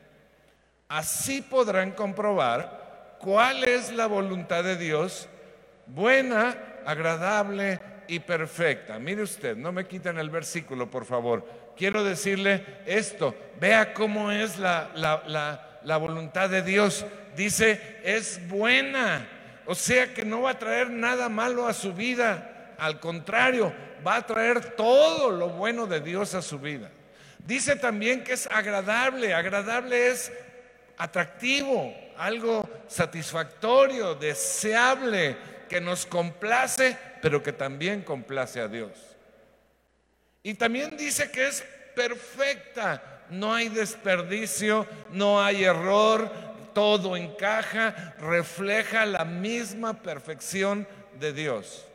Así 0.90 1.42
podrán 1.42 1.92
comprobar 1.92 3.16
cuál 3.22 3.64
es 3.64 3.94
la 3.94 4.06
voluntad 4.06 4.66
de 4.66 4.76
Dios, 4.76 5.30
buena, 5.86 6.58
agradable 6.86 7.80
y 8.10 8.20
perfecta. 8.20 9.00
Mire 9.00 9.22
usted, 9.22 9.56
no 9.56 9.72
me 9.72 9.88
quiten 9.88 10.20
el 10.20 10.30
versículo, 10.30 10.92
por 10.92 11.06
favor. 11.06 11.48
Quiero 11.78 12.04
decirle 12.04 12.66
esto, 12.86 13.34
vea 13.62 13.94
cómo 13.94 14.30
es 14.30 14.60
la, 14.60 14.92
la, 14.94 15.98
voluntad 15.98 16.50
de 16.50 16.64
Dios. 16.64 17.06
Dice, 17.34 18.02
es 18.04 18.46
buena, 18.50 19.26
o 19.66 19.74
sea 19.74 20.14
que 20.14 20.26
no 20.26 20.42
va 20.42 20.52
a 20.52 20.60
traer 20.60 20.90
nada 20.90 21.30
malo 21.30 21.66
a 21.66 21.74
su 21.74 21.94
vida, 21.94 22.59
al 22.80 23.00
contrario, 23.00 23.74
va 24.06 24.16
a 24.18 24.26
traer 24.26 24.76
todo 24.76 25.32
lo 25.32 25.50
bueno 25.50 25.86
de 25.86 26.00
Dios 26.00 26.34
a 26.34 26.42
su 26.42 26.60
vida. 26.60 26.90
Dice 27.40 27.76
también 27.76 28.24
que 28.24 28.34
es 28.34 28.48
agradable, 28.48 29.34
agradable 29.34 30.08
es 30.08 30.32
atractivo, 30.98 31.94
algo 32.18 32.68
satisfactorio, 32.88 34.16
deseable, 34.16 35.38
que 35.70 35.80
nos 35.80 36.06
complace, 36.06 36.98
pero 37.22 37.42
que 37.42 37.54
también 37.54 38.02
complace 38.02 38.60
a 38.60 38.68
Dios. 38.68 38.92
Y 40.44 40.56
también 40.56 40.98
dice 40.98 41.32
que 41.32 41.48
es 41.48 41.64
perfecta, 41.96 43.24
no 43.30 43.54
hay 43.54 43.70
desperdicio, 43.70 44.88
no 45.12 45.42
hay 45.42 45.64
error, 45.64 46.32
todo 46.74 47.16
encaja, 47.16 48.16
refleja 48.20 49.06
la 49.06 49.26
misma 49.26 50.02
perfección 50.02 50.88
de 51.20 51.34
Dios. 51.34 51.89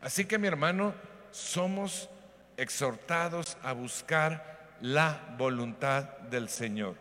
Así 0.00 0.24
que 0.24 0.38
mi 0.38 0.46
hermano, 0.46 0.94
somos 1.30 2.08
exhortados 2.56 3.56
a 3.62 3.72
buscar 3.72 4.58
la 4.80 5.34
voluntad 5.36 6.04
del 6.30 6.48
Señor. 6.48 6.96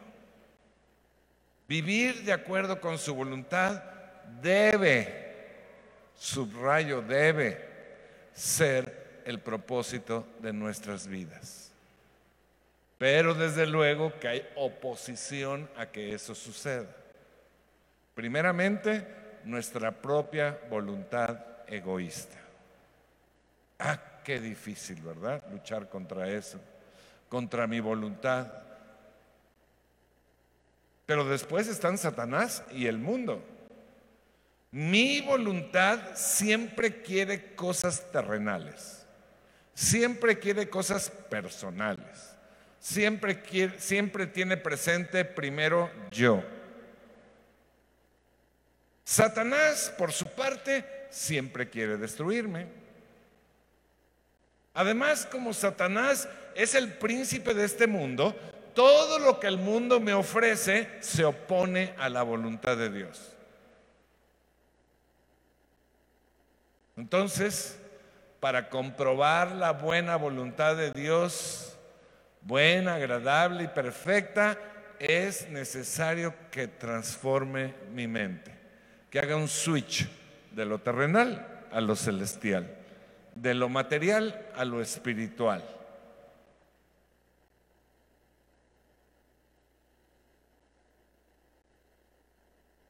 Vivir 1.67 2.23
de 2.23 2.33
acuerdo 2.33 2.79
con 2.79 2.97
su 2.97 3.13
voluntad 3.13 3.83
debe, 4.41 5.35
subrayo, 6.15 7.01
debe 7.01 7.65
ser 8.33 9.21
el 9.25 9.39
propósito 9.39 10.25
de 10.39 10.53
nuestras 10.53 11.07
vidas. 11.07 11.71
Pero 12.97 13.33
desde 13.33 13.67
luego 13.67 14.17
que 14.19 14.27
hay 14.27 14.47
oposición 14.55 15.69
a 15.75 15.87
que 15.87 16.13
eso 16.13 16.33
suceda. 16.33 16.87
Primeramente, 18.15 19.05
nuestra 19.43 19.91
propia 19.91 20.59
voluntad 20.69 21.37
egoísta. 21.67 22.46
Ah, 23.79 23.99
qué 24.23 24.39
difícil, 24.39 25.01
¿verdad? 25.01 25.43
Luchar 25.51 25.89
contra 25.89 26.29
eso, 26.29 26.59
contra 27.29 27.67
mi 27.67 27.79
voluntad. 27.79 28.47
Pero 31.05 31.23
después 31.25 31.67
están 31.67 31.97
Satanás 31.97 32.63
y 32.71 32.87
el 32.87 32.97
mundo. 32.97 33.43
Mi 34.71 35.21
voluntad 35.21 36.15
siempre 36.15 37.01
quiere 37.01 37.55
cosas 37.55 38.11
terrenales, 38.11 39.05
siempre 39.73 40.39
quiere 40.39 40.69
cosas 40.69 41.09
personales, 41.09 42.35
siempre, 42.79 43.41
quiere, 43.41 43.79
siempre 43.79 44.27
tiene 44.27 44.57
presente 44.57 45.23
primero 45.23 45.89
yo. 46.11 46.43
Satanás, 49.05 49.93
por 49.97 50.11
su 50.11 50.25
parte, 50.25 50.83
siempre 51.09 51.69
quiere 51.69 51.95
destruirme. 51.95 52.67
Además, 54.77 55.27
como 55.29 55.53
Satanás 55.53 56.29
es 56.53 56.75
el 56.75 56.93
príncipe 56.93 57.55
de 57.55 57.65
este 57.65 57.87
mundo, 57.87 58.35
todo 58.75 59.17
lo 59.17 59.39
que 59.39 59.47
el 59.47 59.57
mundo 59.57 59.99
me 59.99 60.13
ofrece 60.13 60.87
se 60.99 61.25
opone 61.25 61.95
a 61.97 62.09
la 62.09 62.21
voluntad 62.21 62.77
de 62.77 62.91
Dios. 62.91 63.33
Entonces, 66.95 67.79
para 68.39 68.69
comprobar 68.69 69.51
la 69.51 69.71
buena 69.71 70.15
voluntad 70.15 70.75
de 70.75 70.91
Dios, 70.91 71.75
buena, 72.41 72.95
agradable 72.95 73.63
y 73.63 73.67
perfecta, 73.67 74.59
es 74.99 75.49
necesario 75.49 76.35
que 76.51 76.67
transforme 76.67 77.73
mi 77.91 78.07
mente 78.07 78.57
que 79.09 79.19
haga 79.19 79.35
un 79.35 79.47
switch 79.47 80.07
de 80.51 80.65
lo 80.65 80.79
terrenal 80.79 81.65
a 81.71 81.81
lo 81.81 81.95
celestial, 81.95 82.76
de 83.41 83.53
lo 83.53 83.69
material 83.69 84.49
a 84.55 84.65
lo 84.65 84.81
espiritual. 84.81 85.63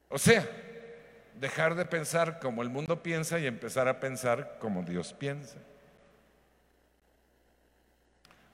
O 0.09 0.17
sea, 0.17 0.47
dejar 1.35 1.75
de 1.75 1.85
pensar 1.85 2.39
como 2.39 2.61
el 2.61 2.69
mundo 2.69 3.03
piensa 3.03 3.39
y 3.39 3.45
empezar 3.45 3.87
a 3.87 3.99
pensar 3.99 4.57
como 4.59 4.83
Dios 4.83 5.13
piensa. 5.13 5.57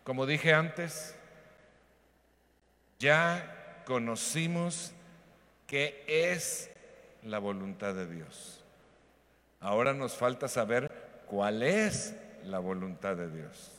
Como 0.03 0.25
dije 0.25 0.53
antes, 0.53 1.15
ya 2.99 3.83
conocimos 3.85 4.91
que 5.67 6.03
es 6.07 6.69
la 7.21 7.39
voluntad 7.39 7.93
de 7.93 8.07
Dios. 8.07 8.63
Ahora 9.61 9.93
nos 9.93 10.13
falta 10.13 10.49
saber 10.49 11.02
cuál 11.33 11.63
es 11.63 12.13
la 12.45 12.59
voluntad 12.59 13.15
de 13.15 13.27
Dios. 13.27 13.71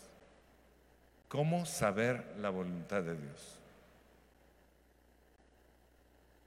¿Cómo 1.28 1.64
saber 1.66 2.24
la 2.40 2.50
voluntad 2.50 3.00
de 3.04 3.14
Dios? 3.14 3.60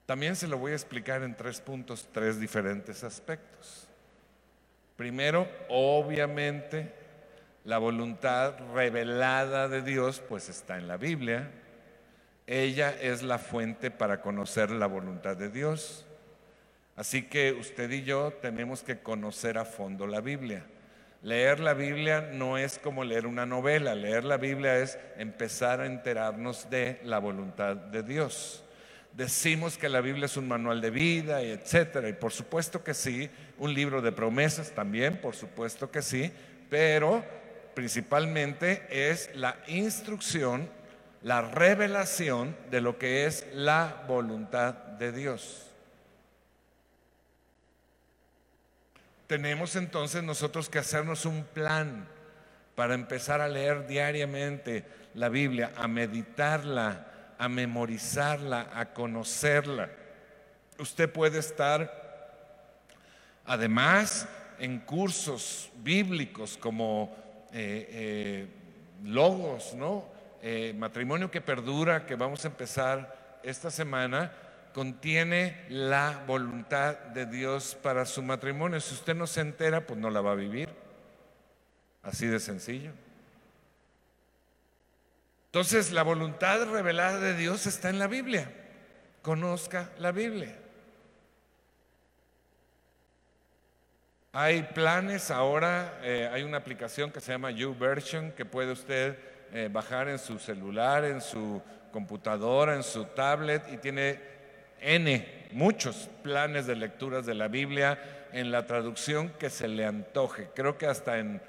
También 0.04 0.36
se 0.36 0.46
lo 0.46 0.58
voy 0.58 0.72
a 0.72 0.74
explicar 0.74 1.22
en 1.22 1.34
tres 1.34 1.62
puntos, 1.62 2.06
tres 2.12 2.38
diferentes 2.38 3.04
aspectos. 3.04 3.88
Primero, 4.98 5.48
obviamente, 5.70 6.92
la 7.64 7.78
voluntad 7.78 8.56
revelada 8.74 9.66
de 9.66 9.80
Dios 9.80 10.22
pues 10.28 10.50
está 10.50 10.76
en 10.76 10.88
la 10.88 10.98
Biblia. 10.98 11.50
Ella 12.46 12.90
es 13.00 13.22
la 13.22 13.38
fuente 13.38 13.90
para 13.90 14.20
conocer 14.20 14.70
la 14.70 14.86
voluntad 14.86 15.38
de 15.38 15.48
Dios. 15.48 16.04
Así 16.96 17.22
que 17.22 17.54
usted 17.54 17.90
y 17.92 18.02
yo 18.02 18.34
tenemos 18.42 18.82
que 18.82 18.98
conocer 18.98 19.56
a 19.56 19.64
fondo 19.64 20.06
la 20.06 20.20
Biblia. 20.20 20.66
Leer 21.22 21.58
la 21.58 21.74
Biblia 21.74 22.30
no 22.32 22.58
es 22.58 22.78
como 22.78 23.02
leer 23.02 23.26
una 23.26 23.44
novela, 23.44 23.96
leer 23.96 24.24
la 24.24 24.36
Biblia 24.36 24.78
es 24.78 24.98
empezar 25.16 25.80
a 25.80 25.86
enterarnos 25.86 26.70
de 26.70 27.00
la 27.02 27.18
voluntad 27.18 27.74
de 27.74 28.04
Dios. 28.04 28.62
Decimos 29.14 29.76
que 29.76 29.88
la 29.88 30.00
Biblia 30.00 30.26
es 30.26 30.36
un 30.36 30.46
manual 30.46 30.80
de 30.80 30.90
vida 30.90 31.42
etcétera, 31.42 32.08
y 32.08 32.12
por 32.12 32.30
supuesto 32.30 32.84
que 32.84 32.94
sí, 32.94 33.28
un 33.58 33.74
libro 33.74 34.00
de 34.00 34.12
promesas 34.12 34.70
también, 34.70 35.20
por 35.20 35.34
supuesto 35.34 35.90
que 35.90 36.02
sí, 36.02 36.30
pero 36.70 37.24
principalmente 37.74 38.86
es 38.90 39.34
la 39.34 39.56
instrucción, 39.66 40.68
la 41.22 41.42
revelación 41.42 42.56
de 42.70 42.80
lo 42.80 42.96
que 42.96 43.26
es 43.26 43.44
la 43.54 44.04
voluntad 44.06 44.74
de 44.74 45.10
Dios. 45.10 45.67
Tenemos 49.28 49.76
entonces 49.76 50.22
nosotros 50.22 50.70
que 50.70 50.78
hacernos 50.78 51.26
un 51.26 51.44
plan 51.44 52.08
para 52.74 52.94
empezar 52.94 53.42
a 53.42 53.48
leer 53.48 53.86
diariamente 53.86 54.86
la 55.12 55.28
Biblia, 55.28 55.70
a 55.76 55.86
meditarla, 55.86 57.34
a 57.36 57.46
memorizarla, 57.46 58.70
a 58.72 58.94
conocerla. 58.94 59.90
Usted 60.78 61.12
puede 61.12 61.40
estar, 61.40 61.92
además, 63.44 64.26
en 64.58 64.78
cursos 64.78 65.70
bíblicos 65.76 66.56
como 66.56 67.14
eh, 67.52 67.86
eh, 67.90 68.48
Logos, 69.04 69.74
¿no? 69.74 70.06
Eh, 70.40 70.74
matrimonio 70.74 71.30
que 71.30 71.42
perdura, 71.42 72.06
que 72.06 72.14
vamos 72.14 72.46
a 72.46 72.48
empezar 72.48 73.38
esta 73.42 73.70
semana 73.70 74.32
contiene 74.72 75.64
la 75.68 76.24
voluntad 76.26 76.96
de 76.96 77.26
Dios 77.26 77.76
para 77.82 78.04
su 78.04 78.22
matrimonio. 78.22 78.80
Si 78.80 78.94
usted 78.94 79.14
no 79.14 79.26
se 79.26 79.40
entera, 79.40 79.86
pues 79.86 79.98
no 79.98 80.10
la 80.10 80.20
va 80.20 80.32
a 80.32 80.36
vivir. 80.36 80.68
Así 82.02 82.26
de 82.26 82.40
sencillo. 82.40 82.92
Entonces, 85.46 85.92
la 85.92 86.02
voluntad 86.02 86.70
revelada 86.70 87.18
de 87.20 87.34
Dios 87.34 87.66
está 87.66 87.88
en 87.88 87.98
la 87.98 88.06
Biblia. 88.06 88.50
Conozca 89.22 89.90
la 89.98 90.12
Biblia. 90.12 90.56
Hay 94.32 94.62
planes 94.62 95.30
ahora, 95.30 95.98
eh, 96.02 96.30
hay 96.32 96.42
una 96.42 96.58
aplicación 96.58 97.10
que 97.10 97.20
se 97.20 97.32
llama 97.32 97.50
YouVersion 97.50 98.32
que 98.32 98.44
puede 98.44 98.72
usted 98.72 99.18
eh, 99.52 99.68
bajar 99.72 100.08
en 100.08 100.18
su 100.18 100.38
celular, 100.38 101.04
en 101.04 101.20
su 101.20 101.62
computadora, 101.90 102.74
en 102.74 102.82
su 102.82 103.04
tablet 103.06 103.64
y 103.72 103.78
tiene 103.78 104.37
N, 104.80 105.26
muchos 105.52 106.08
planes 106.22 106.66
de 106.66 106.76
lecturas 106.76 107.26
de 107.26 107.34
la 107.34 107.48
Biblia 107.48 107.98
en 108.32 108.50
la 108.50 108.66
traducción 108.66 109.30
que 109.38 109.50
se 109.50 109.68
le 109.68 109.84
antoje. 109.84 110.48
Creo 110.54 110.76
que 110.76 110.86
hasta 110.86 111.18
en, 111.18 111.40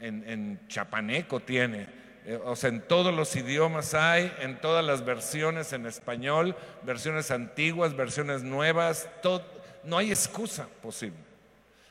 en, 0.00 0.60
chapaneco 0.68 1.40
tiene. 1.40 1.86
Eh, 2.24 2.38
o 2.44 2.54
sea, 2.56 2.70
en 2.70 2.82
todos 2.82 3.14
los 3.14 3.34
idiomas 3.36 3.94
hay, 3.94 4.32
en 4.40 4.60
todas 4.60 4.84
las 4.84 5.04
versiones 5.04 5.72
en 5.72 5.86
español, 5.86 6.54
versiones 6.82 7.30
antiguas, 7.30 7.96
versiones 7.96 8.42
nuevas, 8.42 9.08
no 9.84 9.98
hay 9.98 10.10
excusa 10.10 10.68
posible. 10.82 11.18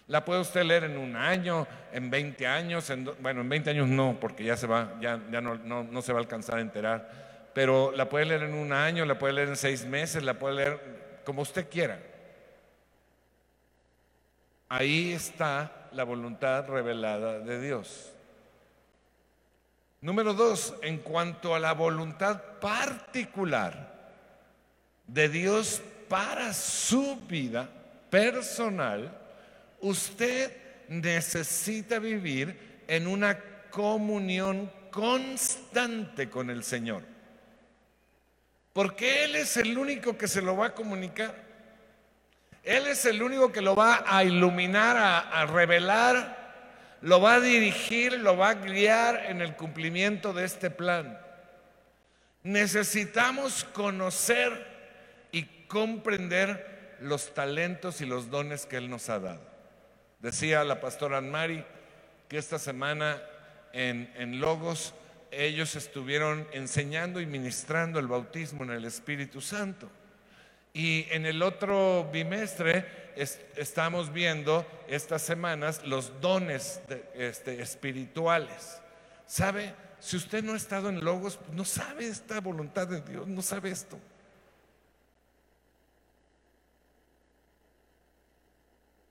La 0.07 0.23
puede 0.23 0.39
usted 0.39 0.63
leer 0.63 0.85
en 0.85 0.97
un 0.97 1.17
año, 1.17 1.67
en 1.91 2.09
20 2.09 2.47
años, 2.47 2.89
bueno, 3.19 3.41
en 3.41 3.49
20 3.49 3.71
años 3.71 3.87
no, 3.89 4.17
porque 4.21 4.45
ya 4.45 4.55
se 4.55 4.65
va, 4.65 4.93
ya, 5.01 5.19
ya 5.29 5.41
no, 5.41 5.55
no 5.57 6.01
se 6.01 6.13
va 6.13 6.19
a 6.19 6.21
alcanzar 6.21 6.59
a 6.59 6.61
enterar 6.61 7.26
pero 7.57 7.91
la 7.91 8.07
puede 8.07 8.25
leer 8.25 8.43
en 8.43 8.53
un 8.53 8.71
año, 8.71 9.03
la 9.03 9.17
puede 9.17 9.33
leer 9.33 9.47
en 9.47 9.55
seis 9.55 9.83
meses, 9.83 10.21
la 10.21 10.37
puede 10.37 10.57
leer 10.57 11.21
como 11.25 11.41
usted 11.41 11.67
quiera. 11.67 11.99
Ahí 14.69 15.11
está 15.13 15.89
la 15.91 16.03
voluntad 16.03 16.67
revelada 16.67 17.39
de 17.39 17.59
Dios. 17.59 18.13
Número 20.01 20.35
dos, 20.35 20.75
en 20.83 20.99
cuanto 20.99 21.55
a 21.55 21.59
la 21.59 21.73
voluntad 21.73 22.39
particular 22.61 24.13
de 25.07 25.27
Dios 25.27 25.81
para 26.07 26.53
su 26.53 27.19
vida 27.27 27.67
personal, 28.11 29.17
usted 29.81 30.55
necesita 30.89 31.97
vivir 31.97 32.83
en 32.87 33.07
una 33.07 33.39
comunión 33.71 34.71
constante 34.91 36.29
con 36.29 36.51
el 36.51 36.63
Señor. 36.63 37.16
Porque 38.77 39.23
Él 39.23 39.35
es 39.35 39.57
el 39.57 39.75
único 39.75 40.19
que 40.19 40.27
se 40.27 40.39
lo 40.39 40.55
va 40.55 40.67
a 40.67 40.75
comunicar. 40.75 41.33
Él 42.63 42.85
es 42.85 43.07
el 43.07 43.23
único 43.23 43.51
que 43.51 43.59
lo 43.59 43.75
va 43.75 44.03
a 44.05 44.23
iluminar, 44.23 44.95
a, 44.95 45.47
revelar, 45.47 46.99
lo 47.01 47.19
va 47.19 47.33
a 47.33 47.39
dirigir, 47.39 48.13
lo 48.19 48.37
va 48.37 48.49
a 48.49 48.53
guiar 48.53 49.25
en 49.29 49.41
el 49.41 49.55
cumplimiento 49.55 50.31
de 50.31 50.45
este 50.45 50.69
plan. 50.69 51.19
Necesitamos 52.43 53.63
conocer 53.63 54.67
y 55.31 55.45
comprender 55.67 56.97
los 57.01 57.33
talentos 57.33 57.99
y 58.01 58.05
los 58.05 58.29
dones 58.29 58.67
que 58.67 58.77
Él 58.77 58.91
nos 58.91 59.09
ha 59.09 59.17
dado. 59.17 59.41
Decía 60.19 60.63
la 60.63 60.79
pastora 60.79 61.17
Anmari 61.17 61.65
que 62.27 62.37
esta 62.37 62.59
semana 62.59 63.23
en, 63.73 64.13
en 64.17 64.39
Logos 64.39 64.93
ellos 65.31 65.75
estuvieron 65.75 66.47
enseñando 66.51 67.21
y 67.21 67.25
ministrando 67.25 67.99
el 67.99 68.07
bautismo 68.07 68.63
en 68.63 68.71
el 68.71 68.85
Espíritu 68.85 69.41
Santo. 69.41 69.89
Y 70.73 71.07
en 71.09 71.25
el 71.25 71.41
otro 71.41 72.09
bimestre 72.11 72.85
estamos 73.55 74.13
viendo 74.13 74.65
estas 74.87 75.21
semanas 75.21 75.83
los 75.83 76.21
dones 76.21 76.81
este, 77.15 77.61
espirituales. 77.61 78.79
¿Sabe? 79.25 79.73
Si 79.99 80.15
usted 80.15 80.43
no 80.43 80.53
ha 80.53 80.57
estado 80.57 80.89
en 80.89 81.03
Logos, 81.03 81.39
no 81.51 81.65
sabe 81.65 82.07
esta 82.07 82.39
voluntad 82.39 82.87
de 82.87 83.01
Dios, 83.01 83.27
no 83.27 83.41
sabe 83.41 83.71
esto. 83.71 83.99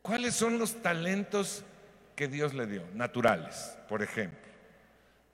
¿Cuáles 0.02 0.36
son 0.36 0.58
los 0.58 0.80
talentos 0.82 1.64
que 2.14 2.28
Dios 2.28 2.54
le 2.54 2.66
dio? 2.66 2.84
Naturales, 2.94 3.76
por 3.88 4.04
ejemplo. 4.04 4.45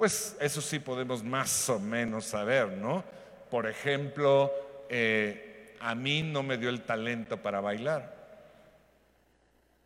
Pues 0.03 0.37
eso 0.41 0.61
sí 0.61 0.81
podemos 0.81 1.23
más 1.23 1.71
o 1.71 1.79
menos 1.79 2.25
saber, 2.25 2.71
¿no? 2.71 3.05
Por 3.49 3.69
ejemplo, 3.69 4.53
eh, 4.89 5.77
a 5.79 5.95
mí 5.95 6.25
no 6.25 6.43
me 6.43 6.59
dio 6.59 6.71
el 6.71 6.83
talento 6.83 7.41
para 7.41 7.61
bailar. 7.61 8.13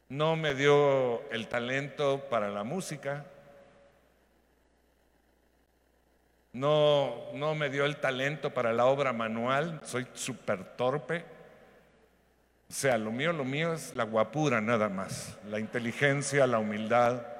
No 0.08 0.34
me 0.34 0.54
dio 0.54 1.30
el 1.30 1.48
talento 1.48 2.24
para 2.30 2.48
la 2.48 2.64
música. 2.64 3.26
No, 6.54 7.30
no 7.34 7.54
me 7.54 7.68
dio 7.68 7.84
el 7.84 7.98
talento 7.98 8.54
para 8.54 8.72
la 8.72 8.86
obra 8.86 9.12
manual. 9.12 9.82
Soy 9.84 10.06
súper 10.14 10.64
torpe. 10.78 11.26
O 12.70 12.72
sea, 12.72 12.96
lo 12.96 13.12
mío, 13.12 13.34
lo 13.34 13.44
mío 13.44 13.74
es 13.74 13.94
la 13.94 14.04
guapura 14.04 14.62
nada 14.62 14.88
más, 14.88 15.36
la 15.50 15.60
inteligencia, 15.60 16.46
la 16.46 16.58
humildad. 16.58 17.35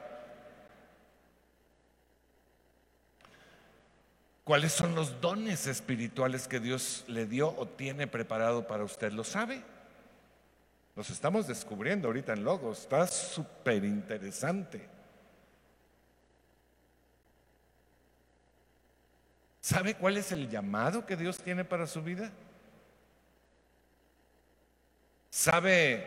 ¿Cuáles 4.47 4.71
son 4.71 4.95
los 4.95 5.21
dones 5.21 5.67
espirituales 5.67 6.47
que 6.47 6.61
Dios 6.61 7.05
le 7.09 7.27
dio 7.27 7.49
o 7.59 7.67
tiene 7.67 8.07
preparado 8.07 8.69
para 8.69 8.85
usted? 8.85 9.11
¿Lo 9.11 9.25
sabe? 9.25 9.61
Los 10.95 11.11
estamos 11.11 11.49
descubriendo 11.49 12.07
ahorita 12.07 12.33
en 12.33 12.45
Logos. 12.45 12.83
Está 12.83 13.09
súper 13.09 13.83
interesante. 13.83 14.89
¿Sabe 19.61 19.97
cuál 19.97 20.17
es 20.17 20.31
el 20.31 20.49
llamado 20.49 21.05
que 21.05 21.17
Dios 21.17 21.39
tiene 21.39 21.65
para 21.65 21.89
su 21.89 22.01
vida? 22.01 22.31
¿Sabe 25.29 26.07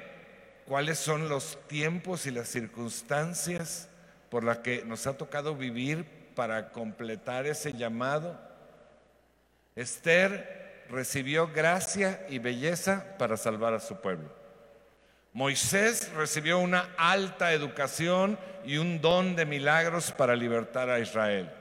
cuáles 0.66 0.98
son 0.98 1.28
los 1.28 1.60
tiempos 1.68 2.26
y 2.26 2.32
las 2.32 2.48
circunstancias 2.48 3.90
por 4.30 4.46
las 4.46 4.60
que 4.60 4.86
nos 4.86 5.08
ha 5.08 5.18
tocado 5.18 5.58
vivir 5.58 6.19
para 6.40 6.70
completar 6.70 7.46
ese 7.48 7.74
llamado? 7.74 8.40
Esther 9.76 10.86
recibió 10.90 11.50
gracia 11.50 12.26
y 12.30 12.40
belleza 12.40 13.18
para 13.18 13.36
salvar 13.36 13.74
a 13.74 13.82
su 13.82 13.98
pueblo. 13.98 14.30
Moisés 15.34 16.10
recibió 16.14 16.60
una 16.60 16.96
alta 16.98 17.52
educación 17.52 18.40
y 18.64 18.78
un 18.78 19.02
don 19.02 19.36
de 19.36 19.46
milagros 19.46 20.14
para 20.14 20.34
libertar 20.34 20.90
a 20.90 21.02
Israel. 21.02 21.52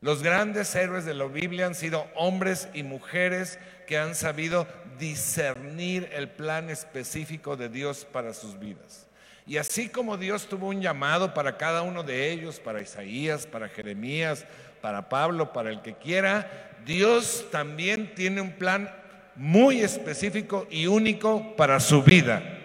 Los 0.00 0.22
grandes 0.22 0.74
héroes 0.74 1.04
de 1.04 1.12
la 1.12 1.26
Biblia 1.26 1.66
han 1.66 1.74
sido 1.74 2.06
hombres 2.14 2.70
y 2.72 2.84
mujeres 2.84 3.58
que 3.86 3.98
han 3.98 4.14
sabido 4.14 4.66
discernir 4.98 6.08
el 6.14 6.30
plan 6.30 6.70
específico 6.70 7.58
de 7.58 7.68
Dios 7.68 8.06
para 8.10 8.32
sus 8.32 8.58
vidas. 8.58 9.08
Y 9.46 9.56
así 9.56 9.88
como 9.88 10.16
Dios 10.16 10.46
tuvo 10.46 10.68
un 10.68 10.80
llamado 10.80 11.34
para 11.34 11.56
cada 11.56 11.82
uno 11.82 12.02
de 12.02 12.30
ellos, 12.30 12.60
para 12.60 12.80
Isaías, 12.80 13.46
para 13.46 13.68
Jeremías, 13.68 14.46
para 14.80 15.08
Pablo, 15.08 15.52
para 15.52 15.70
el 15.70 15.82
que 15.82 15.94
quiera, 15.94 16.70
Dios 16.84 17.46
también 17.50 18.14
tiene 18.14 18.40
un 18.40 18.52
plan 18.52 18.92
muy 19.34 19.80
específico 19.80 20.66
y 20.70 20.86
único 20.86 21.56
para 21.56 21.80
su 21.80 22.02
vida. 22.02 22.58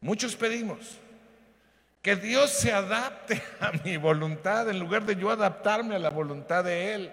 Muchos 0.00 0.34
pedimos, 0.34 0.98
que 2.02 2.16
Dios 2.16 2.50
se 2.50 2.72
adapte 2.72 3.42
a 3.60 3.72
mi 3.84 3.96
voluntad 3.96 4.68
en 4.68 4.78
lugar 4.78 5.04
de 5.04 5.16
yo 5.16 5.30
adaptarme 5.30 5.96
a 5.96 5.98
la 5.98 6.10
voluntad 6.10 6.64
de 6.64 6.94
Él. 6.94 7.12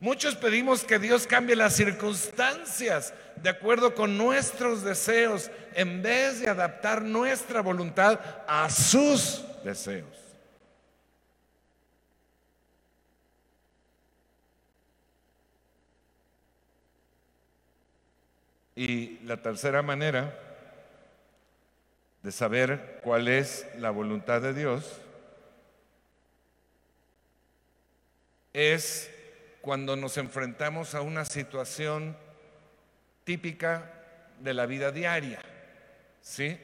Muchos 0.00 0.36
pedimos 0.36 0.84
que 0.84 1.00
Dios 1.00 1.26
cambie 1.26 1.56
las 1.56 1.74
circunstancias 1.74 3.12
de 3.42 3.50
acuerdo 3.50 3.94
con 3.94 4.16
nuestros 4.16 4.84
deseos 4.84 5.50
en 5.74 6.02
vez 6.02 6.40
de 6.40 6.48
adaptar 6.48 7.02
nuestra 7.02 7.62
voluntad 7.62 8.20
a 8.46 8.70
sus 8.70 9.44
deseos. 9.64 10.06
Y 18.76 19.18
la 19.24 19.42
tercera 19.42 19.82
manera 19.82 20.38
de 22.22 22.30
saber 22.30 23.00
cuál 23.02 23.26
es 23.26 23.66
la 23.78 23.90
voluntad 23.90 24.40
de 24.40 24.54
Dios 24.54 25.00
es 28.52 29.10
cuando 29.68 29.96
nos 29.96 30.16
enfrentamos 30.16 30.94
a 30.94 31.02
una 31.02 31.26
situación 31.26 32.16
típica 33.24 33.92
de 34.40 34.54
la 34.54 34.64
vida 34.64 34.92
diaria. 34.92 35.42
¿Sí? 36.22 36.58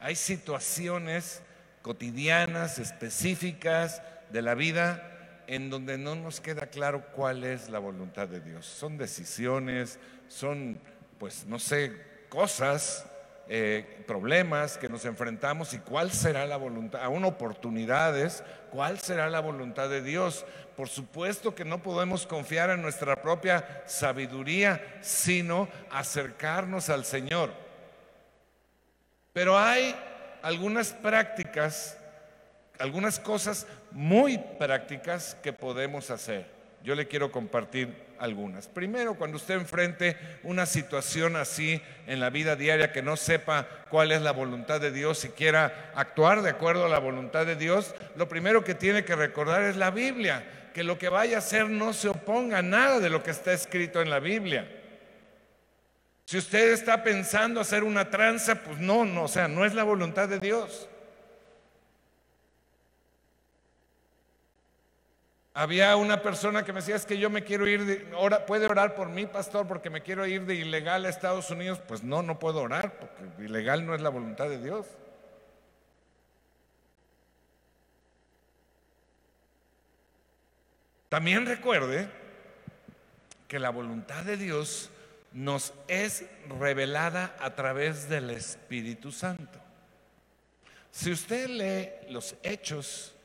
Hay 0.00 0.16
situaciones 0.16 1.40
cotidianas, 1.82 2.80
específicas 2.80 4.02
de 4.32 4.42
la 4.42 4.56
vida 4.56 5.44
en 5.46 5.70
donde 5.70 5.98
no 5.98 6.16
nos 6.16 6.40
queda 6.40 6.66
claro 6.66 7.06
cuál 7.12 7.44
es 7.44 7.70
la 7.70 7.78
voluntad 7.78 8.26
de 8.26 8.40
Dios. 8.40 8.66
Son 8.66 8.98
decisiones, 8.98 10.00
son, 10.26 10.80
pues, 11.20 11.46
no 11.46 11.60
sé, 11.60 11.92
cosas 12.28 13.06
eh, 13.50 14.04
problemas 14.06 14.76
que 14.76 14.90
nos 14.90 15.06
enfrentamos 15.06 15.72
y 15.72 15.78
cuál 15.78 16.12
será 16.12 16.44
la 16.46 16.58
voluntad, 16.58 17.02
aún 17.02 17.24
oportunidades, 17.24 18.44
cuál 18.70 18.98
será 18.98 19.30
la 19.30 19.40
voluntad 19.40 19.88
de 19.88 20.02
Dios. 20.02 20.44
Por 20.76 20.88
supuesto 20.88 21.54
que 21.54 21.64
no 21.64 21.82
podemos 21.82 22.26
confiar 22.26 22.68
en 22.68 22.82
nuestra 22.82 23.16
propia 23.16 23.82
sabiduría, 23.86 24.98
sino 25.00 25.68
acercarnos 25.90 26.90
al 26.90 27.06
Señor. 27.06 27.52
Pero 29.32 29.58
hay 29.58 29.94
algunas 30.42 30.92
prácticas, 30.92 31.98
algunas 32.78 33.18
cosas 33.18 33.66
muy 33.90 34.36
prácticas 34.58 35.36
que 35.42 35.54
podemos 35.54 36.10
hacer. 36.10 36.57
Yo 36.88 36.94
le 36.94 37.06
quiero 37.06 37.30
compartir 37.30 37.94
algunas. 38.18 38.66
Primero, 38.66 39.12
cuando 39.12 39.36
usted 39.36 39.56
enfrente 39.56 40.16
una 40.42 40.64
situación 40.64 41.36
así 41.36 41.82
en 42.06 42.18
la 42.18 42.30
vida 42.30 42.56
diaria 42.56 42.92
que 42.92 43.02
no 43.02 43.18
sepa 43.18 43.68
cuál 43.90 44.10
es 44.10 44.22
la 44.22 44.32
voluntad 44.32 44.80
de 44.80 44.90
Dios 44.90 45.22
y 45.26 45.28
quiera 45.28 45.92
actuar 45.94 46.40
de 46.40 46.48
acuerdo 46.48 46.86
a 46.86 46.88
la 46.88 46.98
voluntad 46.98 47.44
de 47.44 47.56
Dios, 47.56 47.94
lo 48.16 48.26
primero 48.26 48.64
que 48.64 48.74
tiene 48.74 49.04
que 49.04 49.14
recordar 49.14 49.64
es 49.64 49.76
la 49.76 49.90
Biblia, 49.90 50.70
que 50.72 50.82
lo 50.82 50.96
que 50.96 51.10
vaya 51.10 51.36
a 51.36 51.40
hacer 51.40 51.68
no 51.68 51.92
se 51.92 52.08
oponga 52.08 52.56
a 52.56 52.62
nada 52.62 53.00
de 53.00 53.10
lo 53.10 53.22
que 53.22 53.32
está 53.32 53.52
escrito 53.52 54.00
en 54.00 54.08
la 54.08 54.18
Biblia. 54.18 54.66
Si 56.24 56.38
usted 56.38 56.72
está 56.72 57.04
pensando 57.04 57.60
hacer 57.60 57.84
una 57.84 58.08
tranza, 58.08 58.62
pues 58.62 58.78
no, 58.78 59.04
no, 59.04 59.24
o 59.24 59.28
sea, 59.28 59.46
no 59.46 59.66
es 59.66 59.74
la 59.74 59.84
voluntad 59.84 60.26
de 60.26 60.38
Dios. 60.38 60.87
Había 65.58 65.96
una 65.96 66.22
persona 66.22 66.64
que 66.64 66.72
me 66.72 66.78
decía, 66.78 66.94
es 66.94 67.04
que 67.04 67.18
yo 67.18 67.30
me 67.30 67.42
quiero 67.42 67.66
ir, 67.66 67.84
de, 67.84 67.96
¿puede 68.46 68.66
orar 68.66 68.94
por 68.94 69.08
mí, 69.08 69.26
pastor, 69.26 69.66
porque 69.66 69.90
me 69.90 70.02
quiero 70.02 70.24
ir 70.24 70.46
de 70.46 70.54
ilegal 70.54 71.04
a 71.04 71.08
Estados 71.08 71.50
Unidos? 71.50 71.80
Pues 71.88 72.04
no, 72.04 72.22
no 72.22 72.38
puedo 72.38 72.60
orar, 72.60 73.00
porque 73.00 73.44
ilegal 73.44 73.84
no 73.84 73.92
es 73.92 74.00
la 74.00 74.08
voluntad 74.08 74.48
de 74.48 74.62
Dios. 74.62 74.86
También 81.08 81.44
recuerde 81.44 82.08
que 83.48 83.58
la 83.58 83.70
voluntad 83.70 84.22
de 84.22 84.36
Dios 84.36 84.90
nos 85.32 85.74
es 85.88 86.24
revelada 86.60 87.34
a 87.40 87.56
través 87.56 88.08
del 88.08 88.30
Espíritu 88.30 89.10
Santo. 89.10 89.58
Si 90.92 91.10
usted 91.10 91.48
lee 91.48 92.12
los 92.12 92.36
hechos 92.44 93.16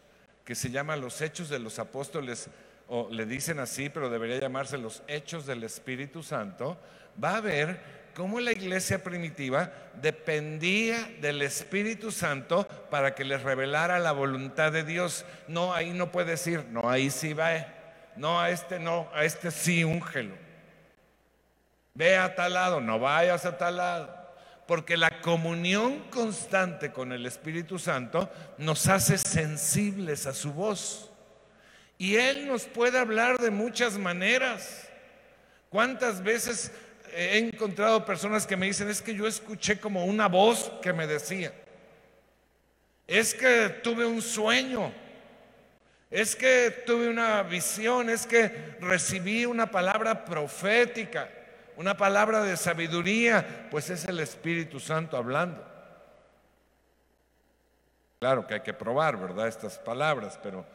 que 0.46 0.56
se 0.56 0.70
llama 0.70 0.96
Los 0.96 1.22
Hechos 1.22 1.50
de 1.50 1.60
los 1.60 1.80
Apóstoles, 1.80 2.50
o 2.88 3.10
le 3.10 3.26
dicen 3.26 3.60
así, 3.60 3.90
pero 3.90 4.10
debería 4.10 4.40
llamarse 4.40 4.78
Los 4.78 5.04
Hechos 5.08 5.46
del 5.46 5.64
Espíritu 5.64 6.22
Santo, 6.24 6.78
va 7.22 7.38
a 7.38 7.42
ver 7.42 7.80
cómo 8.16 8.40
la 8.40 8.52
iglesia 8.52 9.04
primitiva 9.04 9.72
dependía 10.02 11.10
del 11.22 11.42
Espíritu 11.42 12.12
Santo 12.12 12.68
para 12.90 13.16
que 13.16 13.24
les 13.24 13.42
revelara 13.42 14.00
la 14.00 14.12
voluntad 14.12 14.72
de 14.72 14.84
Dios. 14.84 15.26
No, 15.48 15.74
ahí 15.74 15.92
no 15.92 16.12
puede 16.12 16.32
decir, 16.32 16.66
no, 16.70 16.90
ahí 16.90 17.10
sí 17.10 17.34
va, 17.34 17.52
no, 18.16 18.40
a 18.40 18.50
este 18.50 18.80
no, 18.80 19.10
a 19.14 19.24
este 19.24 19.50
sí, 19.52 19.84
úngelo. 19.84 20.36
Ve 21.96 22.18
a 22.18 22.36
tal 22.36 22.54
lado, 22.54 22.82
no 22.82 23.00
vayas 23.00 23.46
a 23.46 23.58
tal 23.58 23.78
lado. 23.78 24.23
Porque 24.68 24.96
la 24.96 25.22
comunión 25.22 26.10
constante 26.10 26.92
con 26.92 27.12
el 27.12 27.26
Espíritu 27.26 27.80
Santo 27.80 28.32
nos 28.58 28.88
hace 28.88 29.18
sensibles 29.18 30.26
a 30.26 30.34
su 30.34 30.54
voz. 30.54 31.12
Y 31.98 32.16
Él 32.16 32.48
nos 32.48 32.64
puede 32.66 32.98
hablar 32.98 33.38
de 33.40 33.52
muchas 33.52 33.98
maneras. 33.98 34.88
¿Cuántas 35.70 36.24
veces 36.24 36.72
he 37.16 37.38
encontrado 37.38 38.06
personas 38.06 38.46
que 38.48 38.58
me 38.58 38.66
dicen, 38.68 38.90
es 38.90 39.02
que 39.02 39.16
yo 39.16 39.28
escuché 39.28 39.80
como 39.80 40.06
una 40.06 40.28
voz 40.28 40.72
que 40.82 40.94
me 40.94 41.08
decía, 41.08 41.54
es 43.08 43.34
que 43.34 43.70
tuve 43.84 44.06
un 44.06 44.22
sueño, 44.22 44.92
es 46.10 46.36
que 46.36 46.84
tuve 46.86 47.10
una 47.10 47.44
visión, 47.44 48.10
es 48.10 48.26
que 48.26 48.76
recibí 48.80 49.46
una 49.46 49.70
palabra 49.70 50.26
profética, 50.26 51.30
una 51.78 51.98
palabra 51.98 52.42
de 52.44 52.58
sabiduría, 52.58 53.68
pues 53.72 53.90
es 53.90 54.06
el 54.06 54.20
Espíritu 54.20 54.80
Santo 54.80 55.18
hablando. 55.18 55.64
Claro 58.20 58.48
que 58.48 58.54
hay 58.54 58.62
que 58.62 58.74
probar, 58.74 59.18
¿verdad? 59.18 59.48
Estas 59.48 59.78
palabras, 59.78 60.40
pero 60.42 60.66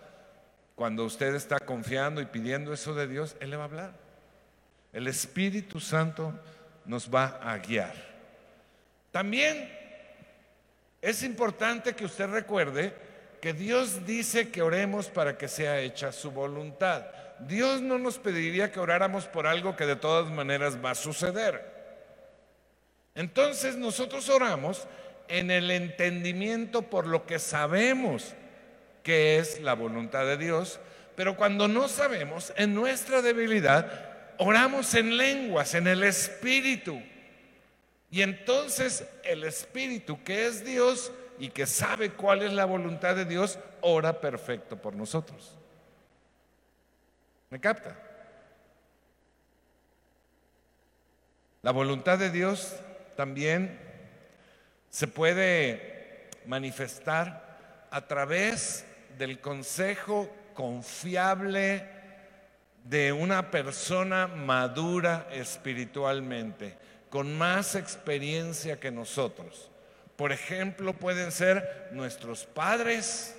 cuando 0.75 1.05
usted 1.05 1.35
está 1.35 1.59
confiando 1.59 2.21
y 2.21 2.27
pidiendo 2.27 2.73
eso 2.73 2.95
de 2.95 3.07
Dios, 3.07 3.37
Él 3.41 3.51
le 3.51 3.57
va 3.57 3.63
a 3.63 3.67
hablar. 3.67 3.93
El 4.93 5.07
Espíritu 5.07 5.81
Santo 5.81 6.39
nos 6.85 7.13
va 7.13 7.41
a 7.43 7.57
guiar. 7.59 7.95
También 9.11 9.73
es 11.01 11.23
importante 11.23 11.95
que 11.95 12.05
usted 12.05 12.29
recuerde 12.29 12.95
que 13.41 13.53
Dios 13.53 14.07
dice 14.07 14.51
que 14.51 14.63
oremos 14.63 15.09
para 15.09 15.39
que 15.39 15.49
sea 15.49 15.81
hecha 15.81 16.13
su 16.13 16.31
voluntad. 16.31 17.07
Dios 17.41 17.81
no 17.81 17.99
nos 17.99 18.19
pediría 18.19 18.73
que 18.73 18.81
oráramos 18.81 19.27
por 19.27 19.47
algo 19.47 19.77
que 19.77 19.87
de 19.87 19.97
todas 19.97 20.31
maneras 20.31 20.79
va 20.85 20.91
a 20.91 20.97
suceder. 20.97 21.79
Entonces 23.15 23.77
nosotros 23.77 24.29
oramos 24.29 24.87
en 25.29 25.51
el 25.51 25.71
entendimiento 25.71 26.83
por 26.83 27.07
lo 27.07 27.27
que 27.27 27.39
sabemos 27.39 28.35
que 29.03 29.39
es 29.39 29.61
la 29.61 29.75
voluntad 29.75 30.27
de 30.27 30.37
Dios, 30.37 30.81
pero 31.17 31.37
cuando 31.37 31.67
no 31.67 31.89
sabemos, 31.89 32.53
en 32.57 32.75
nuestra 32.75 33.23
debilidad, 33.23 34.35
oramos 34.39 34.95
en 34.95 35.17
lenguas, 35.17 35.75
en 35.75 35.87
el 35.87 36.05
Espíritu. 36.05 37.01
Y 38.11 38.23
entonces 38.23 39.05
el 39.25 39.45
Espíritu, 39.45 40.23
que 40.23 40.47
es 40.47 40.65
Dios 40.65 41.11
y 41.39 41.51
que 41.51 41.67
sabe 41.67 42.13
cuál 42.13 42.43
es 42.43 42.53
la 42.53 42.65
voluntad 42.65 43.15
de 43.15 43.25
Dios, 43.25 43.59
ora 43.81 44.21
perfecto 44.21 44.77
por 44.77 44.95
nosotros. 44.95 45.57
¿Me 47.51 47.61
capta? 47.61 47.97
La 51.63 51.73
voluntad 51.73 52.19
de 52.19 52.31
Dios 52.31 52.77
también 53.17 53.79
se 54.91 55.07
puede 55.07 56.31
manifestar 56.47 57.87
a 57.91 58.07
través 58.07 58.85
del 59.19 59.41
consejo 59.41 60.29
confiable, 60.55 61.87
de 62.85 63.13
una 63.13 63.51
persona 63.51 64.27
madura 64.27 65.29
espiritualmente, 65.31 66.77
con 67.11 67.37
más 67.37 67.75
experiencia 67.75 68.81
que 68.81 68.91
nosotros. 68.91 69.71
Por 70.19 70.33
ejemplo, 70.33 70.95
pueden 70.95 71.31
ser 71.31 71.91
nuestros 71.93 72.45
padres, 72.45 73.37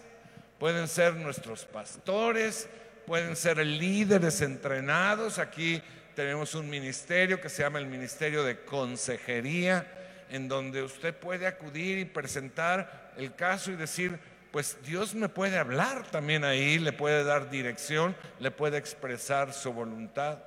pueden 0.59 0.87
ser 0.87 1.13
nuestros 1.13 1.65
pastores, 1.65 2.69
pueden 3.05 3.35
ser 3.35 3.57
líderes 3.57 4.39
entrenados. 4.39 5.39
Aquí 5.39 5.83
tenemos 6.15 6.55
un 6.55 6.69
ministerio 6.69 7.41
que 7.41 7.49
se 7.49 7.63
llama 7.63 7.79
el 7.79 7.87
Ministerio 7.87 8.45
de 8.45 8.63
Consejería, 8.63 9.85
en 10.29 10.47
donde 10.47 10.81
usted 10.81 11.13
puede 11.13 11.47
acudir 11.47 11.97
y 11.97 12.05
presentar 12.05 13.11
el 13.17 13.35
caso 13.35 13.71
y 13.71 13.75
decir, 13.75 14.17
pues 14.49 14.77
Dios 14.85 15.13
me 15.13 15.27
puede 15.27 15.57
hablar 15.57 16.09
también 16.09 16.45
ahí, 16.45 16.79
le 16.79 16.93
puede 16.93 17.25
dar 17.25 17.49
dirección, 17.49 18.15
le 18.39 18.51
puede 18.51 18.77
expresar 18.77 19.51
su 19.51 19.73
voluntad. 19.73 20.39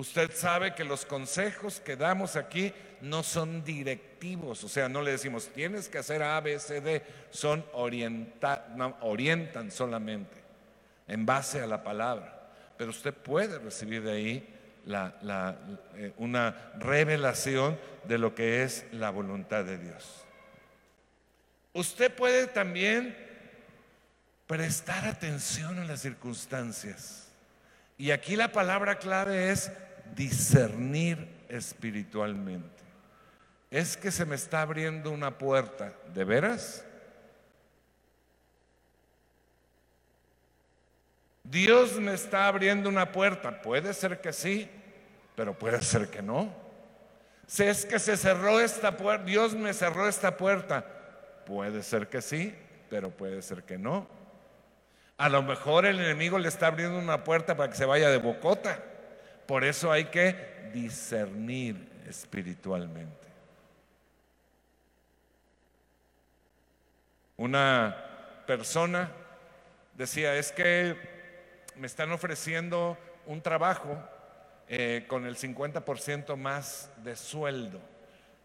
Usted 0.00 0.30
sabe 0.32 0.74
que 0.74 0.82
los 0.82 1.04
consejos 1.04 1.78
que 1.78 1.94
damos 1.94 2.34
aquí 2.36 2.72
no 3.02 3.22
son 3.22 3.62
directivos, 3.62 4.64
o 4.64 4.68
sea, 4.68 4.88
no 4.88 5.02
le 5.02 5.10
decimos 5.10 5.50
tienes 5.54 5.90
que 5.90 5.98
hacer 5.98 6.22
A, 6.22 6.40
B, 6.40 6.58
C, 6.58 6.80
D, 6.80 7.02
son 7.28 7.62
orientan 7.72 9.70
solamente 9.70 10.38
en 11.06 11.26
base 11.26 11.60
a 11.60 11.66
la 11.66 11.84
palabra. 11.84 12.48
Pero 12.78 12.92
usted 12.92 13.12
puede 13.12 13.58
recibir 13.58 14.02
de 14.02 14.12
ahí 14.12 14.58
eh, 14.86 16.14
una 16.16 16.72
revelación 16.78 17.78
de 18.04 18.16
lo 18.16 18.34
que 18.34 18.62
es 18.62 18.86
la 18.92 19.10
voluntad 19.10 19.66
de 19.66 19.76
Dios. 19.76 20.24
Usted 21.74 22.10
puede 22.14 22.46
también 22.46 23.14
prestar 24.46 25.06
atención 25.06 25.78
a 25.78 25.84
las 25.84 26.00
circunstancias. 26.00 27.26
Y 27.98 28.12
aquí 28.12 28.34
la 28.34 28.50
palabra 28.50 28.98
clave 28.98 29.50
es 29.50 29.70
discernir 30.14 31.28
espiritualmente. 31.48 32.68
Es 33.70 33.96
que 33.96 34.10
se 34.10 34.24
me 34.24 34.34
está 34.34 34.62
abriendo 34.62 35.10
una 35.10 35.38
puerta, 35.38 35.92
¿de 36.12 36.24
veras? 36.24 36.84
Dios 41.44 41.98
me 41.98 42.14
está 42.14 42.46
abriendo 42.46 42.88
una 42.88 43.12
puerta, 43.12 43.62
puede 43.62 43.92
ser 43.94 44.20
que 44.20 44.32
sí, 44.32 44.68
pero 45.34 45.58
puede 45.58 45.82
ser 45.82 46.08
que 46.08 46.22
no. 46.22 46.52
Si 47.46 47.64
es 47.64 47.84
que 47.84 47.98
se 47.98 48.16
cerró 48.16 48.60
esta 48.60 48.96
puerta, 48.96 49.24
Dios 49.24 49.54
me 49.54 49.72
cerró 49.72 50.08
esta 50.08 50.36
puerta, 50.36 50.84
Puede 51.50 51.82
ser 51.82 52.06
que 52.06 52.22
sí, 52.22 52.54
pero 52.88 53.10
puede 53.10 53.42
ser 53.42 53.64
que 53.64 53.76
no. 53.76 54.06
A 55.16 55.28
lo 55.28 55.42
mejor 55.42 55.84
el 55.84 55.98
enemigo 55.98 56.38
le 56.38 56.46
está 56.46 56.68
abriendo 56.68 56.96
una 56.96 57.24
puerta 57.24 57.56
para 57.56 57.70
que 57.70 57.76
se 57.76 57.84
vaya 57.84 58.08
de 58.08 58.18
bocota. 58.18 58.78
Por 59.50 59.64
eso 59.64 59.90
hay 59.90 60.04
que 60.04 60.70
discernir 60.72 62.04
espiritualmente. 62.08 63.26
Una 67.36 68.44
persona 68.46 69.10
decía, 69.96 70.36
es 70.36 70.52
que 70.52 70.94
me 71.74 71.88
están 71.88 72.12
ofreciendo 72.12 72.96
un 73.26 73.42
trabajo 73.42 74.00
eh, 74.68 75.04
con 75.08 75.26
el 75.26 75.36
50% 75.36 76.36
más 76.36 76.88
de 77.02 77.16
sueldo 77.16 77.80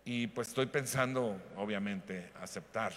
y 0.06 0.26
pues 0.26 0.48
estoy 0.48 0.66
pensando, 0.66 1.40
obviamente, 1.56 2.32
aceptar. 2.42 2.94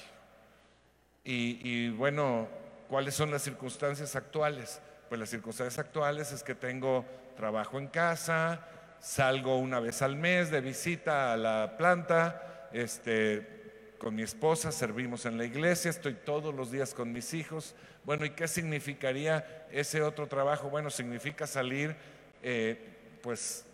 Y, 1.24 1.90
bueno, 1.90 2.48
¿cuáles 2.88 3.14
son 3.14 3.30
las 3.30 3.42
circunstancias 3.42 4.16
actuales? 4.16 4.80
Pues 5.10 5.18
las 5.20 5.28
circunstancias 5.28 5.78
actuales 5.78 6.32
es 6.32 6.42
que 6.42 6.54
tengo 6.54 7.04
trabajo 7.38 7.78
en 7.78 7.86
casa, 7.86 8.60
salgo 8.98 9.58
una 9.58 9.78
vez 9.78 10.02
al 10.02 10.16
mes 10.16 10.50
de 10.50 10.60
visita 10.60 11.32
a 11.32 11.36
la 11.36 11.76
planta, 11.78 12.68
este, 12.72 13.94
con 13.96 14.16
mi 14.16 14.22
esposa 14.22 14.72
servimos 14.72 15.24
en 15.24 15.38
la 15.38 15.44
iglesia, 15.44 15.88
estoy 15.88 16.14
todos 16.14 16.52
los 16.52 16.72
días 16.72 16.94
con 16.94 17.12
mis 17.12 17.34
hijos. 17.34 17.76
Bueno, 18.04 18.24
¿y 18.24 18.30
qué 18.30 18.48
significaría 18.48 19.66
ese 19.70 20.02
otro 20.02 20.26
trabajo? 20.26 20.68
Bueno, 20.68 20.90
significa 20.90 21.46
salir 21.46 21.94
eh, 22.42 22.76
pues 23.22 23.64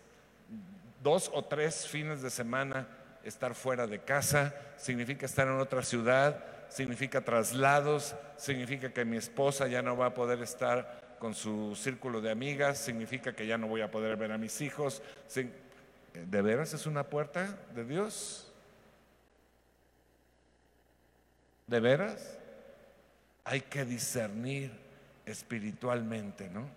dos 1.01 1.31
o 1.33 1.43
tres 1.43 1.87
fines 1.87 2.21
de 2.21 2.29
semana 2.29 2.87
estar 3.23 3.55
fuera 3.55 3.87
de 3.87 3.97
casa, 3.97 4.53
significa 4.77 5.25
estar 5.25 5.47
en 5.47 5.59
otra 5.59 5.81
ciudad, 5.81 6.45
significa 6.69 7.21
traslados, 7.21 8.15
significa 8.37 8.93
que 8.93 9.05
mi 9.05 9.17
esposa 9.17 9.67
ya 9.67 9.81
no 9.81 9.97
va 9.97 10.07
a 10.07 10.13
poder 10.13 10.43
estar 10.43 11.04
con 11.19 11.33
su 11.33 11.75
círculo 11.75 12.21
de 12.21 12.31
amigas, 12.31 12.77
significa 12.77 13.35
que 13.35 13.47
ya 13.47 13.57
no 13.57 13.67
voy 13.67 13.81
a 13.81 13.91
poder 13.91 14.17
ver 14.17 14.31
a 14.31 14.37
mis 14.37 14.61
hijos. 14.61 15.01
¿De 16.13 16.41
veras 16.41 16.73
es 16.73 16.85
una 16.85 17.03
puerta 17.03 17.57
de 17.73 17.83
Dios? 17.83 18.51
¿De 21.67 21.79
veras? 21.79 22.37
Hay 23.43 23.61
que 23.61 23.85
discernir 23.85 24.71
espiritualmente, 25.25 26.49
¿no? 26.49 26.67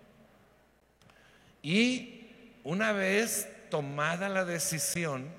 Y 1.61 2.31
una 2.63 2.91
vez 2.91 3.47
tomada 3.69 4.29
la 4.29 4.45
decisión, 4.45 5.29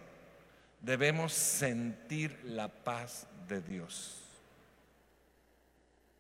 debemos 0.81 1.33
sentir 1.33 2.39
la 2.45 2.69
paz 2.69 3.27
de 3.49 3.61
Dios. 3.61 4.17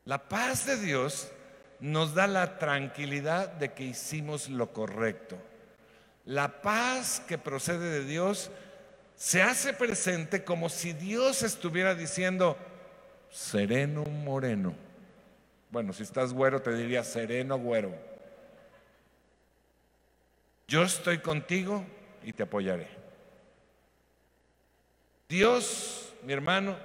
La 0.04 0.28
paz 0.28 0.66
de 0.66 0.76
Dios 0.76 1.30
nos 1.80 2.14
da 2.14 2.26
la 2.26 2.58
tranquilidad 2.58 3.48
de 3.48 3.72
que 3.72 3.84
hicimos 3.84 4.48
lo 4.48 4.72
correcto. 4.72 5.36
La 6.24 6.60
paz 6.60 7.22
que 7.26 7.38
procede 7.38 7.90
de 7.90 8.04
Dios 8.04 8.50
se 9.16 9.42
hace 9.42 9.72
presente 9.72 10.44
como 10.44 10.68
si 10.68 10.92
Dios 10.92 11.42
estuviera 11.42 11.94
diciendo, 11.94 12.56
sereno 13.30 14.04
moreno. 14.04 14.74
Bueno, 15.70 15.92
si 15.92 16.02
estás 16.02 16.32
güero 16.32 16.60
te 16.60 16.74
diría 16.74 17.04
sereno 17.04 17.58
güero. 17.58 17.94
Yo 20.68 20.82
estoy 20.82 21.18
contigo 21.18 21.84
y 22.22 22.32
te 22.32 22.42
apoyaré. 22.42 22.88
Dios, 25.28 26.12
mi 26.22 26.32
hermano, 26.32 26.76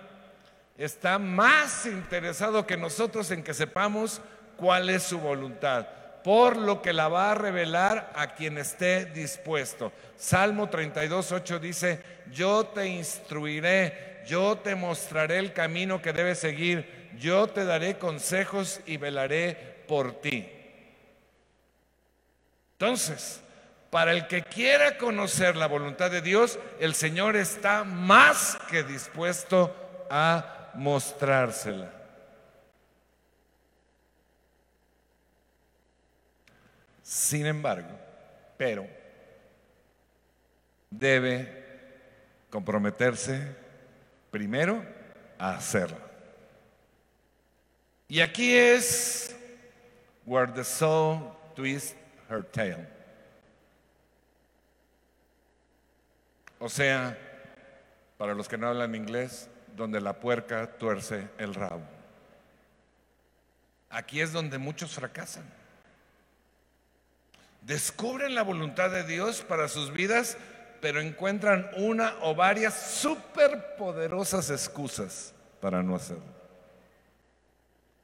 está 0.77 1.19
más 1.19 1.85
interesado 1.85 2.65
que 2.65 2.77
nosotros 2.77 3.31
en 3.31 3.43
que 3.43 3.53
sepamos 3.53 4.21
cuál 4.57 4.89
es 4.89 5.03
su 5.03 5.19
voluntad, 5.19 5.87
por 6.23 6.57
lo 6.57 6.81
que 6.81 6.93
la 6.93 7.07
va 7.07 7.31
a 7.31 7.35
revelar 7.35 8.11
a 8.15 8.33
quien 8.33 8.57
esté 8.57 9.05
dispuesto. 9.05 9.91
Salmo 10.17 10.69
32, 10.69 11.31
8 11.31 11.59
dice, 11.59 12.01
yo 12.31 12.65
te 12.65 12.87
instruiré, 12.87 14.23
yo 14.27 14.57
te 14.57 14.75
mostraré 14.75 15.39
el 15.39 15.53
camino 15.53 16.01
que 16.01 16.13
debes 16.13 16.39
seguir, 16.39 17.11
yo 17.17 17.47
te 17.47 17.65
daré 17.65 17.97
consejos 17.97 18.81
y 18.85 18.97
velaré 18.97 19.83
por 19.87 20.19
ti. 20.21 20.49
Entonces, 22.73 23.41
para 23.89 24.11
el 24.11 24.27
que 24.27 24.43
quiera 24.43 24.97
conocer 24.97 25.55
la 25.55 25.67
voluntad 25.67 26.11
de 26.11 26.21
Dios, 26.21 26.59
el 26.79 26.95
Señor 26.95 27.37
está 27.37 27.83
más 27.83 28.57
que 28.69 28.83
dispuesto 28.83 29.73
a 30.09 30.71
mostrársela. 30.73 32.04
Sin 37.05 37.45
embargo, 37.45 37.95
pero 38.57 38.87
debe 40.89 41.63
comprometerse 42.49 43.55
primero 44.31 44.83
a 45.37 45.51
hacerlo. 45.51 45.99
Y 48.07 48.21
aquí 48.21 48.55
es 48.55 49.35
where 50.25 50.51
the 50.51 50.63
soul 50.63 51.31
twists 51.55 51.95
her 52.27 52.43
tail. 52.43 52.87
O 56.57 56.67
sea, 56.67 57.15
para 58.17 58.33
los 58.33 58.47
que 58.47 58.57
no 58.57 58.67
hablan 58.67 58.95
inglés, 58.95 59.47
donde 59.75 60.01
la 60.01 60.19
puerca 60.19 60.75
tuerce 60.79 61.29
el 61.37 61.53
rabo. 61.53 61.83
Aquí 63.91 64.21
es 64.21 64.33
donde 64.33 64.57
muchos 64.57 64.95
fracasan. 64.95 65.64
Descubren 67.65 68.35
la 68.35 68.43
voluntad 68.43 68.91
de 68.91 69.03
Dios 69.03 69.41
para 69.41 69.67
sus 69.67 69.91
vidas, 69.91 70.37
pero 70.81 71.01
encuentran 71.01 71.67
una 71.77 72.13
o 72.21 72.35
varias 72.35 72.75
superpoderosas 72.75 74.51
excusas 74.51 75.33
para 75.59 75.81
no 75.81 75.95
hacerlo. 75.95 76.35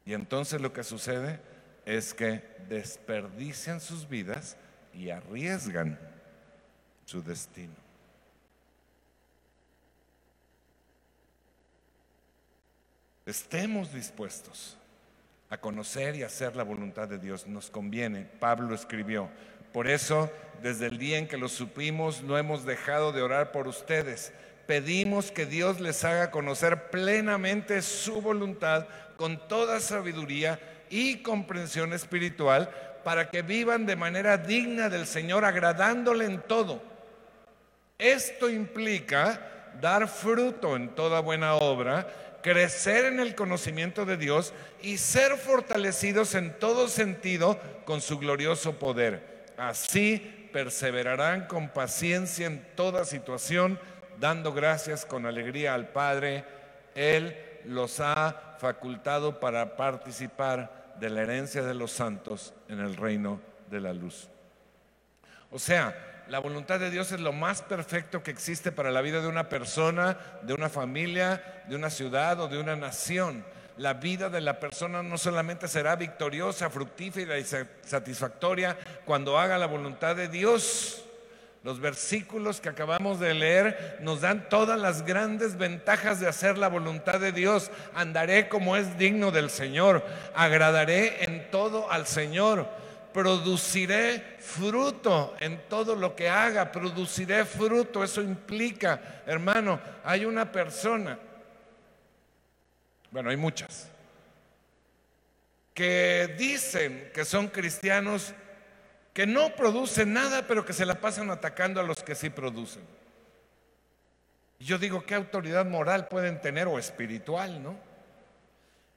Y 0.04 0.14
entonces 0.14 0.62
lo 0.62 0.74
que 0.74 0.84
sucede 0.84 1.40
es 1.86 2.16
que 2.16 2.44
desperdician 2.70 3.80
sus 3.80 4.10
vidas 4.10 4.58
y 4.96 5.12
arriesgan 5.12 6.00
su 7.06 7.22
destino. 7.22 7.76
Estemos 13.28 13.94
dispuestos 13.94 14.76
a 15.52 15.58
conocer 15.58 16.16
y 16.16 16.24
hacer 16.24 16.56
la 16.56 16.64
voluntad 16.64 17.08
de 17.10 17.20
Dios. 17.20 17.46
Nos 17.46 17.70
conviene. 17.70 18.26
Pablo 18.40 18.74
escribió, 18.74 19.30
por 19.74 19.88
eso 19.88 20.32
desde 20.64 20.88
el 20.88 20.98
día 20.98 21.18
en 21.18 21.28
que 21.28 21.38
lo 21.38 21.50
supimos 21.50 22.24
no 22.24 22.38
hemos 22.38 22.66
dejado 22.66 23.12
de 23.12 23.22
orar 23.22 23.52
por 23.52 23.68
ustedes. 23.68 24.32
Pedimos 24.66 25.30
que 25.30 25.46
Dios 25.46 25.82
les 25.82 26.04
haga 26.06 26.32
conocer 26.32 26.90
plenamente 26.90 27.82
su 27.82 28.22
voluntad 28.22 28.88
con 29.18 29.48
toda 29.50 29.82
sabiduría 29.82 30.60
y 30.90 31.18
comprensión 31.18 31.92
espiritual 31.92 32.70
para 33.04 33.30
que 33.30 33.42
vivan 33.42 33.86
de 33.86 33.98
manera 33.98 34.38
digna 34.38 34.88
del 34.88 35.06
Señor, 35.06 35.44
agradándole 35.44 36.26
en 36.26 36.42
todo. 36.42 36.82
Esto 37.98 38.50
implica 38.50 39.74
dar 39.82 40.08
fruto 40.08 40.76
en 40.76 40.90
toda 40.90 41.20
buena 41.20 41.56
obra 41.56 42.08
crecer 42.42 43.06
en 43.06 43.20
el 43.20 43.36
conocimiento 43.36 44.06
de 44.06 44.18
Dios 44.18 44.54
y 44.82 44.98
ser 44.98 45.38
fortalecidos 45.38 46.36
en 46.36 46.58
todo 46.60 46.88
sentido 46.88 47.60
con 47.86 48.02
su 48.02 48.18
glorioso 48.20 48.80
poder. 48.80 49.46
Así 49.58 50.50
perseverarán 50.52 51.48
con 51.48 51.70
paciencia 51.70 52.48
en 52.48 52.66
toda 52.76 53.06
situación, 53.06 53.80
dando 54.20 54.54
gracias 54.54 55.06
con 55.06 55.26
alegría 55.26 55.74
al 55.74 55.90
Padre. 55.90 56.46
Él 56.96 57.36
los 57.66 58.00
ha 58.00 58.56
facultado 58.60 59.40
para 59.40 59.76
participar 59.76 60.96
de 61.00 61.10
la 61.10 61.22
herencia 61.22 61.64
de 61.64 61.74
los 61.74 61.92
santos 61.92 62.54
en 62.68 62.80
el 62.80 62.96
reino 62.96 63.40
de 63.70 63.82
la 63.82 63.94
luz. 63.94 64.30
O 65.50 65.60
sea, 65.60 66.21
la 66.28 66.40
voluntad 66.40 66.80
de 66.80 66.90
Dios 66.90 67.12
es 67.12 67.20
lo 67.20 67.34
más 67.34 67.62
perfecto 67.62 68.24
que 68.24 68.32
existe 68.32 68.72
para 68.72 68.92
la 68.92 69.02
vida 69.02 69.22
de 69.22 69.28
una 69.28 69.50
persona, 69.50 70.18
de 70.44 70.54
una 70.54 70.70
familia, 70.70 71.64
de 71.68 71.76
una 71.76 71.90
ciudad 71.90 72.40
o 72.40 72.48
de 72.48 72.58
una 72.58 72.76
nación. 72.76 73.44
La 73.78 73.96
vida 73.96 74.30
de 74.30 74.42
la 74.42 74.60
persona 74.60 75.04
no 75.04 75.18
solamente 75.18 75.68
será 75.68 75.96
victoriosa, 75.96 76.70
fructífera 76.70 77.38
y 77.38 77.46
satisfactoria 77.84 78.78
cuando 79.06 79.40
haga 79.40 79.58
la 79.58 79.66
voluntad 79.66 80.16
de 80.16 80.28
Dios. 80.28 81.04
Los 81.64 81.80
versículos 81.80 82.60
que 82.60 82.70
acabamos 82.70 83.20
de 83.20 83.34
leer 83.34 83.98
nos 84.02 84.22
dan 84.22 84.50
todas 84.50 84.80
las 84.80 85.06
grandes 85.06 85.58
ventajas 85.58 86.20
de 86.20 86.28
hacer 86.28 86.58
la 86.58 86.70
voluntad 86.70 87.20
de 87.20 87.32
Dios. 87.32 87.72
Andaré 87.94 88.48
como 88.50 88.78
es 88.78 88.98
digno 88.98 89.32
del 89.32 89.50
Señor. 89.50 90.04
Agradaré 90.34 91.24
en 91.24 91.52
todo 91.52 91.92
al 91.92 92.08
Señor 92.08 92.81
produciré 93.14 94.38
fruto 94.40 95.36
en 95.40 95.68
todo 95.68 95.96
lo 95.96 96.16
que 96.16 96.30
haga, 96.30 96.72
produciré 96.72 97.46
fruto. 97.46 98.04
Eso 98.04 98.22
implica, 98.22 99.24
hermano, 99.26 99.80
hay 100.04 100.26
una 100.26 100.52
persona, 100.52 101.18
bueno, 103.12 103.30
hay 103.30 103.38
muchas, 103.38 103.90
que 105.74 106.34
dicen 106.38 107.12
que 107.14 107.26
son 107.26 107.48
cristianos, 107.48 108.34
que 109.14 109.26
no 109.26 109.56
producen 109.56 110.14
nada, 110.14 110.48
pero 110.48 110.66
que 110.66 110.74
se 110.74 110.86
la 110.86 110.96
pasan 110.96 111.30
atacando 111.30 111.80
a 111.80 111.84
los 111.84 112.04
que 112.04 112.16
sí 112.16 112.30
producen. 112.30 112.84
Yo 114.60 114.78
digo, 114.78 115.04
¿qué 115.06 115.16
autoridad 115.16 115.66
moral 115.66 116.08
pueden 116.08 116.40
tener 116.40 116.68
o 116.68 116.78
espiritual, 116.78 117.64
no? 117.64 117.76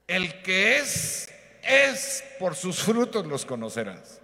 El 0.07 0.43
que 0.43 0.77
es 0.77 1.31
es 1.67 2.25
por 2.39 2.55
sus 2.55 2.83
frutos 2.83 3.27
los 3.27 3.45
conocerás. 3.45 4.21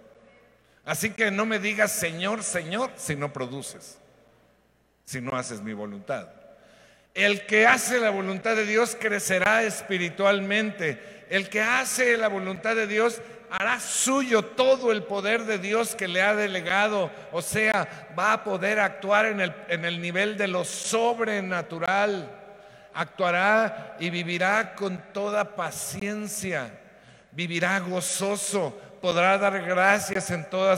Así 0.85 1.11
que 1.11 1.31
no 1.31 1.45
me 1.45 1.59
digas 1.59 1.91
Señor, 1.91 2.43
Señor, 2.43 2.91
si 2.95 3.15
no 3.15 3.31
produces, 3.31 3.99
si 5.05 5.21
no 5.21 5.35
haces 5.35 5.61
mi 5.61 5.73
voluntad. 5.73 6.27
El 7.13 7.45
que 7.45 7.67
hace 7.67 7.99
la 7.99 8.09
voluntad 8.09 8.55
de 8.55 8.65
Dios 8.65 8.97
crecerá 8.99 9.63
espiritualmente. 9.63 11.25
El 11.29 11.49
que 11.49 11.61
hace 11.61 12.17
la 12.17 12.29
voluntad 12.29 12.75
de 12.75 12.87
Dios 12.87 13.21
hará 13.49 13.79
suyo 13.81 14.43
todo 14.43 14.93
el 14.93 15.03
poder 15.03 15.43
de 15.43 15.57
Dios 15.57 15.93
que 15.93 16.07
le 16.07 16.21
ha 16.21 16.33
delegado. 16.33 17.11
O 17.33 17.41
sea, 17.41 18.13
va 18.17 18.33
a 18.33 18.43
poder 18.43 18.79
actuar 18.79 19.25
en 19.25 19.41
el, 19.41 19.53
en 19.67 19.83
el 19.83 20.01
nivel 20.01 20.37
de 20.37 20.47
lo 20.47 20.63
sobrenatural. 20.63 22.37
Actuará 22.93 23.97
y 23.99 24.09
vivirá 24.09 24.73
con 24.75 24.97
toda 25.13 25.55
paciencia 25.55 26.71
vivirá 27.31 27.79
gozoso, 27.79 28.77
podrá 29.01 29.37
dar 29.37 29.61
gracias 29.61 30.31
en 30.31 30.49
toda 30.49 30.77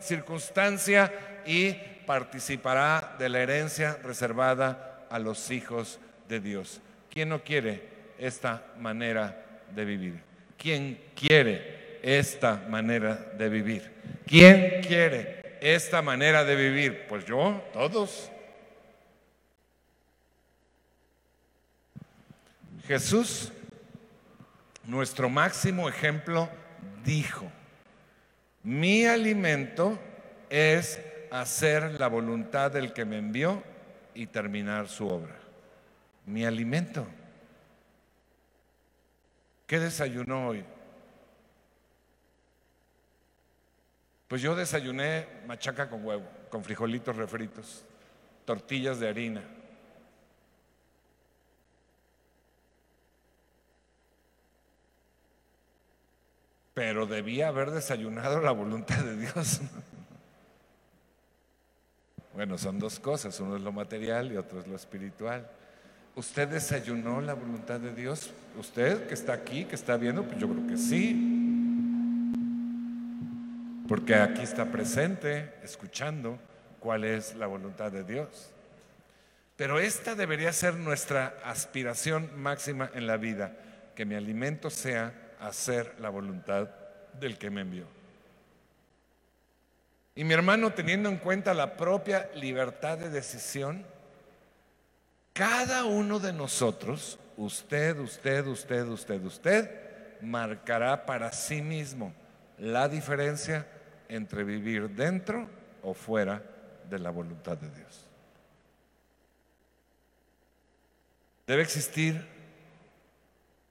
circunstancia 0.00 1.12
y 1.46 1.72
participará 2.06 3.16
de 3.18 3.28
la 3.28 3.40
herencia 3.40 3.98
reservada 4.02 5.06
a 5.10 5.18
los 5.18 5.50
hijos 5.50 5.98
de 6.28 6.40
Dios. 6.40 6.80
¿Quién 7.10 7.28
no 7.30 7.42
quiere 7.42 7.88
esta 8.18 8.62
manera 8.78 9.44
de 9.74 9.84
vivir? 9.84 10.20
¿Quién 10.56 11.00
quiere 11.14 11.98
esta 12.02 12.64
manera 12.68 13.14
de 13.36 13.48
vivir? 13.48 13.92
¿Quién 14.26 14.82
quiere 14.82 15.58
esta 15.60 16.02
manera 16.02 16.44
de 16.44 16.54
vivir? 16.56 17.06
Pues 17.08 17.24
yo, 17.24 17.62
todos. 17.72 18.30
Jesús 22.86 23.50
nuestro 24.86 25.28
máximo 25.28 25.88
ejemplo 25.88 26.48
dijo, 27.04 27.50
mi 28.62 29.06
alimento 29.06 29.98
es 30.50 31.00
hacer 31.30 31.98
la 31.98 32.08
voluntad 32.08 32.70
del 32.70 32.92
que 32.92 33.04
me 33.04 33.18
envió 33.18 33.62
y 34.14 34.26
terminar 34.26 34.88
su 34.88 35.08
obra. 35.08 35.36
Mi 36.26 36.44
alimento. 36.44 37.06
¿Qué 39.66 39.78
desayunó 39.78 40.48
hoy? 40.48 40.64
Pues 44.28 44.40
yo 44.42 44.54
desayuné 44.54 45.26
machaca 45.46 45.88
con 45.88 46.04
huevo, 46.04 46.26
con 46.50 46.64
frijolitos 46.64 47.16
refritos, 47.16 47.84
tortillas 48.44 48.98
de 48.98 49.08
harina. 49.08 49.42
Pero 56.74 57.06
debía 57.06 57.48
haber 57.48 57.70
desayunado 57.70 58.40
la 58.40 58.50
voluntad 58.50 58.98
de 58.98 59.16
Dios. 59.16 59.60
Bueno, 62.34 62.58
son 62.58 62.80
dos 62.80 62.98
cosas, 62.98 63.38
uno 63.38 63.56
es 63.56 63.62
lo 63.62 63.70
material 63.70 64.32
y 64.32 64.36
otro 64.36 64.58
es 64.58 64.66
lo 64.66 64.74
espiritual. 64.74 65.48
¿Usted 66.16 66.48
desayunó 66.48 67.20
la 67.20 67.34
voluntad 67.34 67.78
de 67.78 67.94
Dios? 67.94 68.32
¿Usted 68.58 69.06
que 69.06 69.14
está 69.14 69.32
aquí, 69.32 69.64
que 69.64 69.76
está 69.76 69.96
viendo? 69.96 70.24
Pues 70.24 70.38
yo 70.38 70.48
creo 70.48 70.66
que 70.66 70.76
sí. 70.76 71.30
Porque 73.88 74.16
aquí 74.16 74.42
está 74.42 74.64
presente, 74.66 75.54
escuchando 75.62 76.38
cuál 76.80 77.04
es 77.04 77.36
la 77.36 77.46
voluntad 77.46 77.92
de 77.92 78.02
Dios. 78.02 78.50
Pero 79.56 79.78
esta 79.78 80.16
debería 80.16 80.52
ser 80.52 80.74
nuestra 80.74 81.36
aspiración 81.44 82.30
máxima 82.36 82.90
en 82.94 83.06
la 83.06 83.16
vida, 83.16 83.52
que 83.94 84.04
mi 84.04 84.16
alimento 84.16 84.70
sea 84.70 85.12
hacer 85.40 85.94
la 86.00 86.08
voluntad 86.08 86.68
del 87.20 87.38
que 87.38 87.50
me 87.50 87.62
envió. 87.62 87.86
Y 90.14 90.24
mi 90.24 90.34
hermano, 90.34 90.72
teniendo 90.72 91.08
en 91.08 91.18
cuenta 91.18 91.54
la 91.54 91.76
propia 91.76 92.30
libertad 92.34 92.98
de 92.98 93.10
decisión, 93.10 93.84
cada 95.32 95.84
uno 95.84 96.20
de 96.20 96.32
nosotros, 96.32 97.18
usted, 97.36 97.98
usted, 97.98 98.46
usted, 98.46 98.86
usted, 98.86 99.24
usted, 99.24 99.70
marcará 100.20 101.04
para 101.04 101.32
sí 101.32 101.60
mismo 101.60 102.12
la 102.58 102.88
diferencia 102.88 103.66
entre 104.08 104.44
vivir 104.44 104.90
dentro 104.90 105.48
o 105.82 105.94
fuera 105.94 106.42
de 106.88 106.98
la 106.98 107.10
voluntad 107.10 107.56
de 107.58 107.68
Dios. 107.70 108.06
Debe 111.46 111.62
existir 111.62 112.33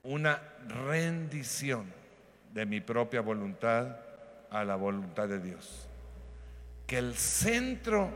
una 0.04 0.40
rendición 0.68 1.92
de 2.52 2.66
mi 2.66 2.80
propia 2.80 3.20
voluntad 3.20 3.96
a 4.50 4.64
la 4.64 4.76
voluntad 4.76 5.28
de 5.28 5.40
Dios. 5.40 5.88
Que 6.86 6.98
el 6.98 7.14
centro 7.14 8.10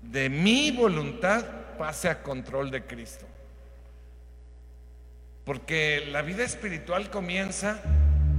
de 0.00 0.28
mi 0.28 0.70
voluntad 0.70 1.44
pase 1.76 2.08
a 2.08 2.22
control 2.22 2.70
de 2.70 2.84
Cristo. 2.84 3.26
Porque 5.44 6.06
la 6.10 6.22
vida 6.22 6.44
espiritual 6.44 7.10
comienza 7.10 7.80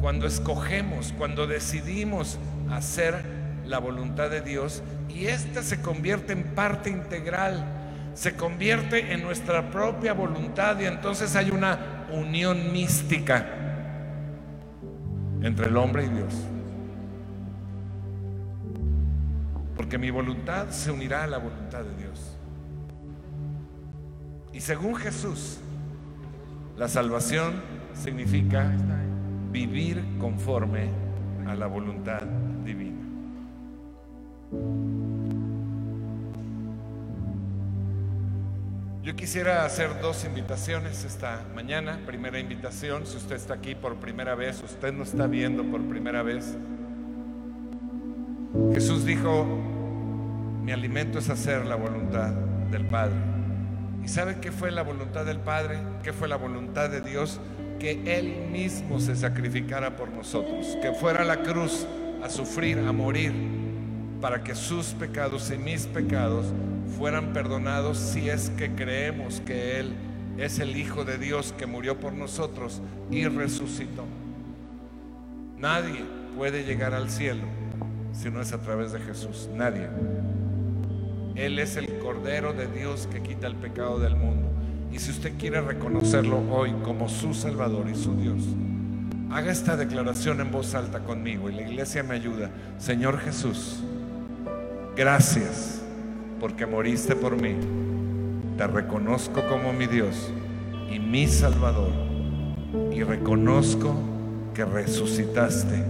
cuando 0.02 0.26
escogemos, 0.26 1.14
cuando 1.18 1.46
decidimos 1.46 2.40
hacer 2.72 3.24
la 3.66 3.80
voluntad 3.80 4.30
de 4.30 4.42
Dios 4.42 4.82
y 5.10 5.28
esta 5.28 5.62
se 5.62 5.82
convierte 5.82 6.34
en 6.34 6.56
parte 6.56 6.90
integral, 6.90 7.85
se 8.16 8.36
convierte 8.36 9.14
en 9.14 9.22
nuestra 9.22 9.70
propia 9.70 10.14
voluntad 10.14 10.80
y 10.80 10.86
entonces 10.86 11.36
hay 11.36 11.52
una 11.52 12.08
unión 12.12 12.72
mística 12.72 13.46
entre 15.42 15.68
el 15.68 15.76
hombre 15.76 16.06
y 16.06 16.10
Dios. 16.10 16.34
Porque 19.76 19.98
mi 19.98 20.10
voluntad 20.10 20.70
se 20.70 20.92
unirá 20.92 21.26
a 21.26 21.28
la 21.28 21.38
voluntad 21.38 21.84
de 21.84 21.96
Dios. 21.98 22.38
Y 24.54 24.62
según 24.62 24.96
Jesús, 24.96 25.60
la 26.78 26.88
salvación 26.88 27.62
significa 27.94 28.72
vivir 29.52 30.02
conforme 30.20 30.90
a 31.46 31.54
la 31.54 31.68
voluntad 31.68 32.22
divina. 32.64 33.02
Yo 39.06 39.16
quisiera 39.16 39.66
hacer 39.66 40.02
dos 40.02 40.26
invitaciones 40.26 41.06
esta 41.06 41.46
mañana. 41.54 42.00
Primera 42.08 42.40
invitación, 42.40 43.06
si 43.06 43.18
usted 43.18 43.36
está 43.36 43.54
aquí 43.54 43.76
por 43.76 43.98
primera 43.98 44.34
vez, 44.34 44.64
usted 44.64 44.92
no 44.92 45.04
está 45.04 45.28
viendo 45.28 45.64
por 45.64 45.88
primera 45.88 46.24
vez. 46.24 46.58
Jesús 48.74 49.06
dijo, 49.06 49.46
mi 50.64 50.72
alimento 50.72 51.20
es 51.20 51.30
hacer 51.30 51.68
la 51.68 51.76
voluntad 51.76 52.32
del 52.72 52.88
Padre. 52.88 53.14
¿Y 54.04 54.08
sabe 54.08 54.40
qué 54.42 54.52
fue 54.52 54.72
la 54.72 54.82
voluntad 54.82 55.24
del 55.24 55.40
Padre? 55.40 55.78
¿Qué 56.02 56.12
fue 56.12 56.28
la 56.28 56.38
voluntad 56.38 56.90
de 56.90 57.02
Dios? 57.02 57.40
Que 57.80 58.18
Él 58.18 58.50
mismo 58.52 59.00
se 59.00 59.16
sacrificara 59.16 59.96
por 59.98 60.10
nosotros, 60.10 60.80
que 60.82 60.94
fuera 60.94 61.22
a 61.22 61.26
la 61.26 61.44
cruz 61.44 61.86
a 62.24 62.30
sufrir, 62.32 62.80
a 62.80 62.92
morir, 62.92 63.34
para 64.22 64.44
que 64.44 64.56
sus 64.56 64.88
pecados 64.88 65.52
y 65.52 65.58
mis 65.58 65.88
pecados 65.88 66.46
fueran 66.98 67.34
perdonados 67.34 67.98
si 67.98 68.30
es 68.30 68.50
que 68.52 68.72
creemos 68.72 69.42
que 69.42 69.80
Él 69.80 69.94
es 70.38 70.60
el 70.60 70.76
Hijo 70.76 71.06
de 71.06 71.18
Dios 71.18 71.54
que 71.58 71.66
murió 71.66 72.00
por 72.00 72.14
nosotros 72.14 72.82
y 73.12 73.26
resucitó. 73.28 74.06
Nadie 75.58 76.04
puede 76.36 76.64
llegar 76.64 76.94
al 76.94 77.10
cielo 77.10 77.44
si 78.12 78.30
no 78.30 78.42
es 78.42 78.54
a 78.54 78.62
través 78.62 78.92
de 78.92 79.00
Jesús. 79.00 79.50
Nadie. 79.56 79.88
Él 81.36 81.60
es 81.60 81.76
el 81.76 82.00
Cordero 82.00 82.54
de 82.54 82.68
Dios 82.68 83.08
que 83.12 83.22
quita 83.22 83.48
el 83.48 83.56
pecado 83.56 84.00
del 84.00 84.16
mundo. 84.16 84.50
Y 84.92 85.00
si 85.00 85.12
usted 85.12 85.34
quiere 85.38 85.60
reconocerlo 85.60 86.40
hoy 86.50 86.74
como 86.84 87.10
su 87.10 87.34
Salvador 87.34 87.88
y 87.90 87.96
su 87.96 88.16
Dios, 88.16 88.42
haga 89.32 89.52
esta 89.52 89.76
declaración 89.76 90.40
en 90.40 90.52
voz 90.52 90.76
alta 90.76 91.00
conmigo 91.00 91.50
y 91.50 91.56
la 91.56 91.64
iglesia 91.64 92.04
me 92.04 92.16
ayuda. 92.16 92.50
Señor 92.78 93.20
Jesús, 93.20 93.84
gracias 94.96 95.82
porque 96.40 96.66
moriste 96.66 97.16
por 97.16 97.40
mí. 97.40 97.56
Te 98.58 98.68
reconozco 98.68 99.44
como 99.48 99.74
mi 99.74 99.88
Dios 99.88 100.32
y 100.92 101.00
mi 101.00 101.28
Salvador. 101.28 101.92
Y 102.92 103.04
reconozco 103.04 103.94
que 104.54 104.66
resucitaste. 104.66 105.84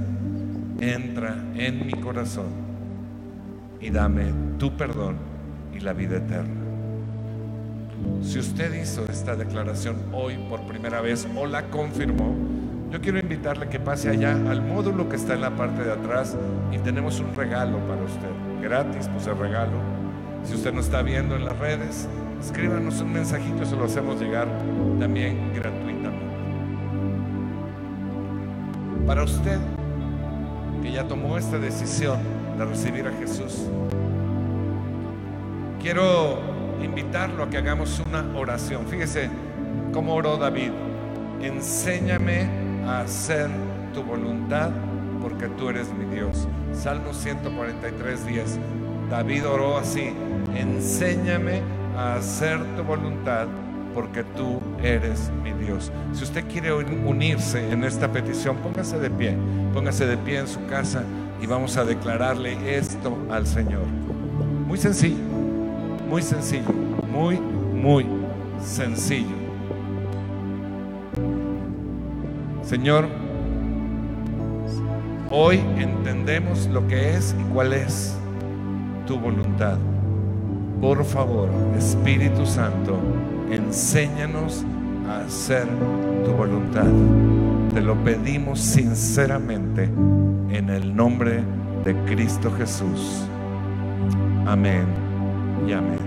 Entra 0.79 1.35
en 1.55 1.85
mi 1.85 1.93
corazón 1.93 2.47
y 3.79 3.89
dame 3.89 4.33
tu 4.57 4.75
perdón 4.75 5.17
y 5.73 5.79
la 5.79 5.93
vida 5.93 6.17
eterna. 6.17 6.61
Si 8.21 8.39
usted 8.39 8.73
hizo 8.73 9.05
esta 9.05 9.35
declaración 9.35 9.95
hoy 10.11 10.37
por 10.49 10.61
primera 10.67 11.01
vez 11.01 11.27
o 11.35 11.45
la 11.45 11.69
confirmó, 11.69 12.35
yo 12.91 12.99
quiero 13.01 13.19
invitarle 13.19 13.69
que 13.69 13.79
pase 13.79 14.09
allá 14.09 14.33
al 14.49 14.61
módulo 14.61 15.07
que 15.07 15.15
está 15.15 15.33
en 15.33 15.41
la 15.41 15.55
parte 15.55 15.83
de 15.83 15.91
atrás 15.91 16.35
y 16.71 16.77
tenemos 16.79 17.19
un 17.19 17.33
regalo 17.35 17.77
para 17.87 18.03
usted. 18.03 18.44
Gratis, 18.65 19.07
pues 19.13 19.27
el 19.27 19.37
regalo. 19.37 19.77
Si 20.43 20.55
usted 20.55 20.73
no 20.73 20.79
está 20.81 21.03
viendo 21.03 21.35
en 21.35 21.45
las 21.45 21.55
redes, 21.59 22.09
escríbanos 22.41 22.99
un 22.99 23.13
mensajito, 23.13 23.63
se 23.63 23.75
lo 23.75 23.85
hacemos 23.85 24.19
llegar 24.19 24.47
también 24.99 25.53
gratuitamente. 25.53 26.25
Para 29.05 29.23
usted 29.23 29.59
que 30.81 30.91
ya 30.91 31.07
tomó 31.07 31.37
esta 31.37 31.59
decisión 31.59 32.17
de 32.57 32.65
recibir 32.65 33.05
a 33.07 33.11
Jesús, 33.11 33.67
quiero 35.79 36.39
invitarlo 36.83 37.43
a 37.43 37.49
que 37.51 37.59
hagamos 37.59 38.01
una 38.07 38.25
oración. 38.35 38.87
Fíjese 38.87 39.29
cómo 39.93 40.15
oró 40.15 40.37
David. 40.37 40.71
Enséñame 41.39 42.49
a 42.87 43.01
hacer 43.01 43.47
tu 43.93 44.01
voluntad 44.01 44.71
porque 45.21 45.47
tú 45.47 45.69
eres 45.69 45.91
mi 45.93 46.05
Dios. 46.13 46.47
Salmo 46.73 47.13
143, 47.13 48.25
10. 48.25 48.59
David 49.09 49.47
oró 49.47 49.77
así. 49.77 50.11
Enséñame 50.55 51.61
a 51.97 52.15
hacer 52.15 52.59
tu 52.75 52.83
voluntad 52.83 53.47
porque 53.93 54.23
tú 54.23 54.59
eres 54.83 55.31
mi 55.43 55.51
Dios. 55.53 55.91
Si 56.13 56.23
usted 56.23 56.45
quiere 56.47 56.73
unirse 56.73 57.71
en 57.71 57.83
esta 57.83 58.11
petición, 58.11 58.57
póngase 58.57 58.99
de 58.99 59.09
pie. 59.09 59.35
Póngase 59.73 60.05
de 60.05 60.17
pie 60.17 60.39
en 60.39 60.47
su 60.47 60.65
casa 60.67 61.03
y 61.41 61.47
vamos 61.47 61.77
a 61.77 61.85
declararle 61.85 62.77
esto 62.77 63.17
al 63.29 63.47
Señor. 63.47 63.85
Muy 64.67 64.77
sencillo. 64.77 65.35
Muy 66.09 66.21
sencillo, 66.21 66.71
muy, 67.11 67.39
muy 67.39 68.05
sencillo. 68.63 69.35
Señor, 72.63 73.07
hoy 75.37 75.57
entendemos 75.77 76.67
lo 76.67 76.87
que 76.87 77.13
es 77.13 77.35
y 77.37 77.43
cuál 77.53 77.73
es 77.73 78.15
tu 79.05 79.19
voluntad. 79.19 79.77
Por 80.79 81.03
favor, 81.03 81.49
Espíritu 81.77 82.45
Santo, 82.45 82.97
enséñanos 83.51 84.63
a 85.09 85.25
hacer 85.25 85.67
tu 86.23 86.31
voluntad. 86.31 86.87
Te 87.73 87.81
lo 87.81 87.95
pedimos 87.95 88.61
sinceramente 88.61 89.83
en 89.83 90.69
el 90.69 90.95
nombre 90.95 91.43
de 91.83 91.95
Cristo 92.05 92.49
Jesús. 92.57 93.25
Amén 94.45 94.85
y 95.67 95.73
amén. 95.73 95.99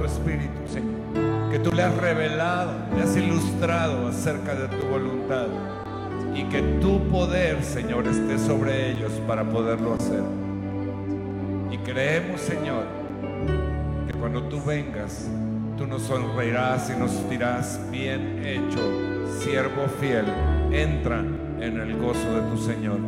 Tu 0.00 0.06
Espíritu, 0.06 0.66
Señor. 0.66 1.50
Que 1.50 1.58
tú 1.58 1.72
le 1.72 1.82
has 1.82 1.94
revelado, 1.96 2.72
le 2.96 3.02
has 3.02 3.14
ilustrado 3.16 4.08
acerca 4.08 4.54
de 4.54 4.68
tu 4.68 4.86
voluntad. 4.86 5.46
Y 6.34 6.44
que 6.44 6.62
tu 6.80 7.00
poder, 7.08 7.62
Señor, 7.62 8.06
esté 8.06 8.38
sobre 8.38 8.92
ellos 8.92 9.12
para 9.26 9.44
poderlo 9.44 9.94
hacer. 9.94 10.22
Y 11.70 11.76
creemos, 11.78 12.40
Señor, 12.40 12.84
que 14.06 14.12
cuando 14.14 14.44
tú 14.44 14.62
vengas, 14.64 15.28
tú 15.76 15.86
nos 15.86 16.02
sonreirás 16.02 16.90
y 16.90 16.98
nos 16.98 17.28
dirás, 17.28 17.80
bien 17.90 18.42
hecho, 18.44 18.80
siervo 19.40 19.86
fiel, 20.00 20.24
entra 20.72 21.18
en 21.18 21.78
el 21.78 21.98
gozo 21.98 22.34
de 22.36 22.50
tu 22.50 22.56
Señor. 22.56 22.98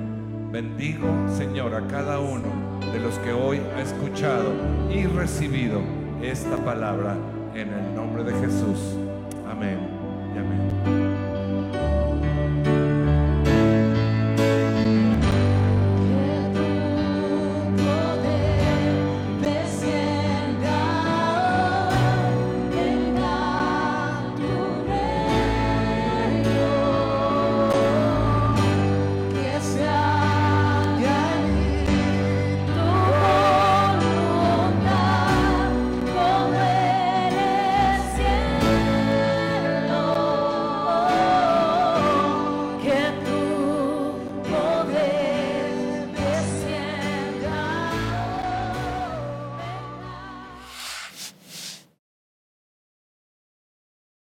Bendigo, 0.50 1.08
Señor, 1.38 1.74
a 1.74 1.86
cada 1.86 2.20
uno 2.20 2.80
de 2.92 3.00
los 3.00 3.18
que 3.20 3.32
hoy 3.32 3.60
ha 3.76 3.80
escuchado 3.80 4.52
y 4.92 5.06
recibido 5.06 6.01
esta 6.22 6.56
palabra 6.56 7.16
en 7.54 7.72
el 7.72 7.94
nombre 7.94 8.22
de 8.22 8.32
Jesús. 8.32 8.96
Amén. 9.50 9.91